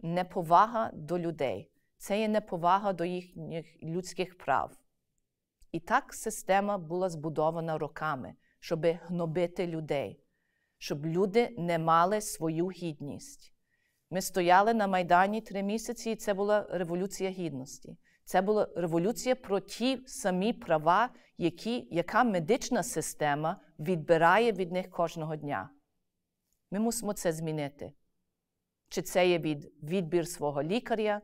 неповага 0.00 0.90
до 0.94 1.18
людей. 1.18 1.70
Це 1.98 2.20
є 2.20 2.28
неповага 2.28 2.92
до 2.92 3.04
їхніх 3.04 3.82
людських 3.82 4.38
прав. 4.38 4.78
І 5.72 5.80
так 5.80 6.14
система 6.14 6.78
була 6.78 7.08
збудована 7.08 7.78
роками, 7.78 8.34
щоб 8.60 8.86
гнобити 8.86 9.66
людей, 9.66 10.20
щоб 10.86 11.06
люди 11.06 11.54
не 11.58 11.78
мали 11.78 12.20
свою 12.20 12.66
гідність. 12.68 13.52
Ми 14.10 14.22
стояли 14.22 14.74
на 14.74 14.86
Майдані 14.86 15.40
три 15.40 15.62
місяці, 15.62 16.10
і 16.10 16.16
це 16.16 16.34
була 16.34 16.66
революція 16.70 17.30
гідності. 17.30 17.96
Це 18.24 18.42
була 18.42 18.68
революція 18.76 19.34
про 19.34 19.60
ті 19.60 20.02
самі 20.06 20.52
права, 20.52 21.10
які, 21.38 21.88
яка 21.90 22.24
медична 22.24 22.82
система 22.82 23.60
відбирає 23.78 24.52
від 24.52 24.72
них 24.72 24.90
кожного 24.90 25.36
дня. 25.36 25.70
Ми 26.70 26.78
мусимо 26.78 27.12
це 27.12 27.32
змінити. 27.32 27.92
Чи 28.88 29.02
це 29.02 29.28
є 29.28 29.38
від 29.38 29.72
відбір 29.82 30.28
свого 30.28 30.62
лікаря, 30.62 31.20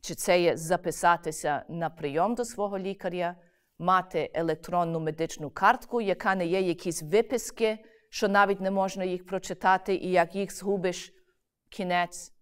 чи 0.00 0.14
це 0.14 0.40
є 0.40 0.56
записатися 0.56 1.64
на 1.68 1.90
прийом 1.90 2.34
до 2.34 2.44
свого 2.44 2.78
лікаря, 2.78 3.36
мати 3.78 4.30
електронну 4.34 5.00
медичну 5.00 5.50
картку, 5.50 6.00
яка 6.00 6.34
не 6.34 6.46
є 6.46 6.60
якісь 6.60 7.02
виписки, 7.02 7.78
що 8.14 8.28
навіть 8.28 8.60
не 8.60 8.70
можна 8.70 9.04
їх 9.04 9.26
прочитати, 9.26 9.94
і 9.94 10.10
як 10.10 10.34
їх 10.34 10.56
згубиш 10.56 11.14
кінець. 11.68 12.32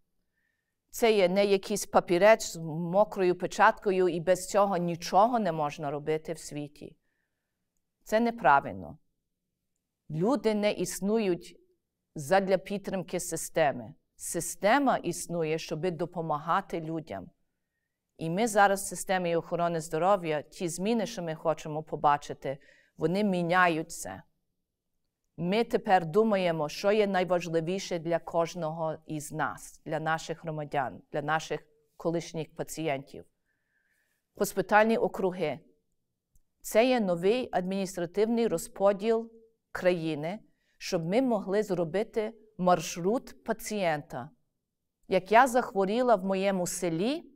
Це 0.91 1.13
є 1.13 1.29
не 1.29 1.45
якийсь 1.45 1.87
папірець 1.87 2.53
з 2.53 2.57
мокрою 2.67 3.39
печаткою, 3.39 4.09
і 4.09 4.21
без 4.21 4.49
цього 4.49 4.77
нічого 4.77 5.39
не 5.39 5.53
можна 5.53 5.91
робити 5.91 6.33
в 6.33 6.39
світі. 6.39 6.97
Це 8.03 8.21
неправильно. 8.21 8.99
Люди 10.11 10.55
не 10.55 10.73
існують 10.73 11.57
задля 12.15 12.59
підтримки 12.59 13.21
системи. 13.21 13.95
Система 14.17 14.97
існує, 14.97 15.59
щоб 15.59 15.91
допомагати 15.91 16.81
людям. 16.81 17.31
І 18.19 18.31
ми 18.31 18.47
зараз 18.47 18.83
в 18.83 18.87
системі 18.87 19.37
охорони 19.37 19.81
здоров'я, 19.81 20.43
ті 20.43 20.69
зміни, 20.69 21.07
що 21.07 21.23
ми 21.23 21.35
хочемо 21.35 21.83
побачити, 21.83 22.59
вони 22.97 23.25
міняють 23.25 23.91
це. 23.91 24.23
Ми 25.37 25.65
тепер 25.65 26.07
думаємо, 26.07 26.69
що 26.69 26.93
є 26.93 27.07
найважливіше 27.07 27.99
для 27.99 28.19
кожного 28.19 28.97
із 29.07 29.33
нас, 29.33 29.81
для 29.85 30.01
наших 30.01 30.43
громадян, 30.43 31.03
для 31.13 31.23
наших 31.23 31.61
колишніх 31.97 32.55
пацієнтів. 32.55 33.25
Госпітальні 34.35 34.97
округи 34.97 35.61
це 36.61 36.89
є 36.89 37.01
новий 37.01 37.49
адміністративний 37.53 38.47
розподіл 38.47 39.33
країни, 39.73 40.39
щоб 40.79 41.07
ми 41.07 41.23
могли 41.23 41.63
зробити 41.63 42.35
маршрут 42.59 43.45
пацієнта. 43.45 44.31
Як 45.09 45.33
я 45.33 45.47
захворіла 45.47 46.15
в 46.15 46.25
моєму 46.25 46.67
селі, 46.67 47.33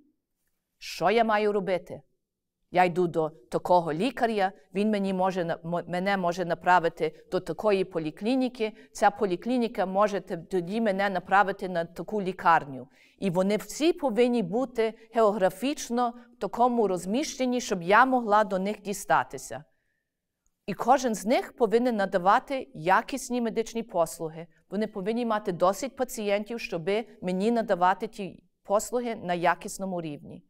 що 0.78 1.10
я 1.10 1.24
маю 1.24 1.52
робити? 1.52 2.02
Я 2.70 2.84
йду 2.84 3.06
до 3.06 3.30
такого 3.30 3.92
лікаря, 3.92 4.52
він 4.74 4.90
мені 4.90 5.14
може, 5.14 5.58
мене 5.86 6.16
може 6.16 6.44
направити 6.44 7.24
до 7.30 7.40
такої 7.40 7.84
поліклініки. 7.84 8.72
Ця 8.92 9.10
поліклініка 9.10 9.86
може 9.86 10.20
тоді 10.20 10.80
мене 10.80 11.10
направити 11.10 11.68
на 11.68 11.84
таку 11.84 12.22
лікарню. 12.22 12.88
І 13.18 13.30
вони 13.30 13.56
всі 13.56 13.92
повинні 13.92 14.42
бути 14.42 14.94
географічно 15.14 16.14
в 16.36 16.40
такому 16.40 16.88
розміщенні, 16.88 17.60
щоб 17.60 17.82
я 17.82 18.04
могла 18.04 18.44
до 18.44 18.58
них 18.58 18.82
дістатися. 18.82 19.64
І 20.66 20.74
кожен 20.74 21.14
з 21.14 21.26
них 21.26 21.52
повинен 21.56 21.96
надавати 21.96 22.68
якісні 22.74 23.40
медичні 23.40 23.82
послуги. 23.82 24.46
Вони 24.70 24.86
повинні 24.86 25.26
мати 25.26 25.52
досить 25.52 25.96
пацієнтів, 25.96 26.60
щоб 26.60 26.90
мені 27.22 27.50
надавати 27.50 28.06
ті 28.06 28.42
послуги 28.62 29.14
на 29.14 29.34
якісному 29.34 30.00
рівні. 30.00 30.44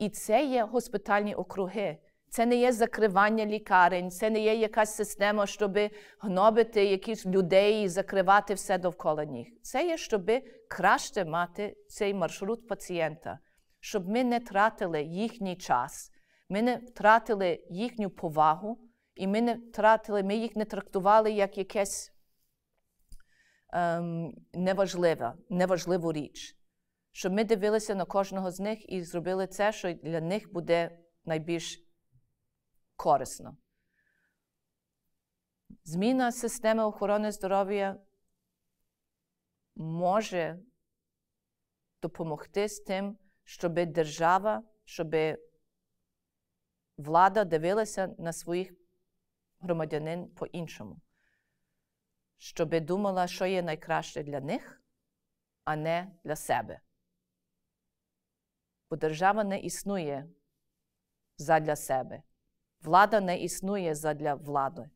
І 0.00 0.08
це 0.08 0.44
є 0.44 0.64
госпітальні 0.64 1.34
округи. 1.34 1.98
Це 2.28 2.46
не 2.46 2.56
є 2.56 2.72
закривання 2.72 3.46
лікарень, 3.46 4.10
це 4.10 4.30
не 4.30 4.40
є 4.40 4.54
якась 4.54 4.94
система, 4.94 5.46
щоб 5.46 5.78
гнобити 6.20 6.84
якісь 6.84 7.26
людей 7.26 7.84
і 7.84 7.88
закривати 7.88 8.54
все 8.54 8.78
довкола 8.78 9.24
них. 9.24 9.48
Це 9.62 9.86
є, 9.86 9.96
щоб 9.96 10.30
краще 10.68 11.24
мати 11.24 11.76
цей 11.88 12.14
маршрут 12.14 12.68
пацієнта, 12.68 13.38
щоб 13.80 14.08
ми 14.08 14.24
не 14.24 14.40
тратили 14.40 15.02
їхній 15.02 15.56
час, 15.56 16.10
ми 16.48 16.62
не 16.62 16.76
втратили 16.76 17.64
їхню 17.70 18.10
повагу, 18.10 18.78
і 19.14 19.26
ми 19.26 19.40
не 19.40 19.54
втратили, 19.54 20.22
ми 20.22 20.36
їх 20.36 20.56
не 20.56 20.64
трактували 20.64 21.32
як 21.32 21.58
якесь 21.58 22.12
ем, 23.72 24.34
неважливе, 24.54 25.34
неважливу 25.48 26.12
річ 26.12 26.59
щоб 27.12 27.32
ми 27.32 27.44
дивилися 27.44 27.94
на 27.94 28.04
кожного 28.04 28.50
з 28.50 28.60
них 28.60 28.92
і 28.92 29.02
зробили 29.02 29.46
це, 29.46 29.72
що 29.72 29.92
для 29.92 30.20
них 30.20 30.52
буде 30.52 30.98
найбільш 31.24 31.84
корисно. 32.96 33.56
Зміна 35.84 36.32
системи 36.32 36.84
охорони 36.84 37.32
здоров'я 37.32 37.96
може 39.76 40.58
допомогти 42.02 42.68
з 42.68 42.80
тим, 42.80 43.18
щоб 43.44 43.74
держава, 43.74 44.62
щоб 44.84 45.14
влада 46.96 47.44
дивилася 47.44 48.14
на 48.18 48.32
своїх 48.32 48.72
громадянин 49.60 50.28
по-іншому, 50.28 51.00
щоб 52.38 52.80
думала, 52.80 53.26
що 53.26 53.46
є 53.46 53.62
найкраще 53.62 54.22
для 54.22 54.40
них, 54.40 54.82
а 55.64 55.76
не 55.76 56.12
для 56.24 56.36
себе. 56.36 56.80
Бо 58.90 58.96
держава 58.96 59.44
не 59.44 59.58
існує 59.58 60.28
задля 61.36 61.76
себе. 61.76 62.22
Влада 62.82 63.20
не 63.20 63.38
існує 63.38 63.94
задля 63.94 64.34
влади. 64.34 64.90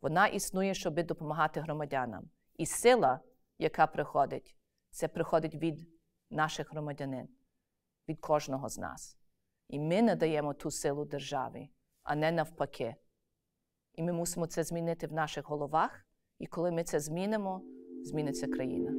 Вона 0.00 0.26
існує, 0.26 0.74
щоб 0.74 1.02
допомагати 1.02 1.60
громадянам. 1.60 2.30
І 2.56 2.66
сила, 2.66 3.20
яка 3.58 3.86
приходить, 3.86 4.56
це 4.90 5.08
приходить 5.08 5.54
від 5.54 5.88
наших 6.30 6.72
громадянин, 6.72 7.28
від 8.08 8.20
кожного 8.20 8.68
з 8.68 8.78
нас. 8.78 9.18
І 9.68 9.78
ми 9.78 10.02
надаємо 10.02 10.54
ту 10.54 10.70
силу 10.70 11.04
державі, 11.04 11.70
а 12.02 12.14
не 12.14 12.32
навпаки. 12.32 12.94
І 13.94 14.02
ми 14.02 14.12
мусимо 14.12 14.46
це 14.46 14.64
змінити 14.64 15.06
в 15.06 15.12
наших 15.12 15.48
головах. 15.48 16.06
І 16.38 16.46
коли 16.46 16.70
ми 16.70 16.84
це 16.84 17.00
змінимо, 17.00 17.62
зміниться 18.04 18.46
країна. 18.46 18.92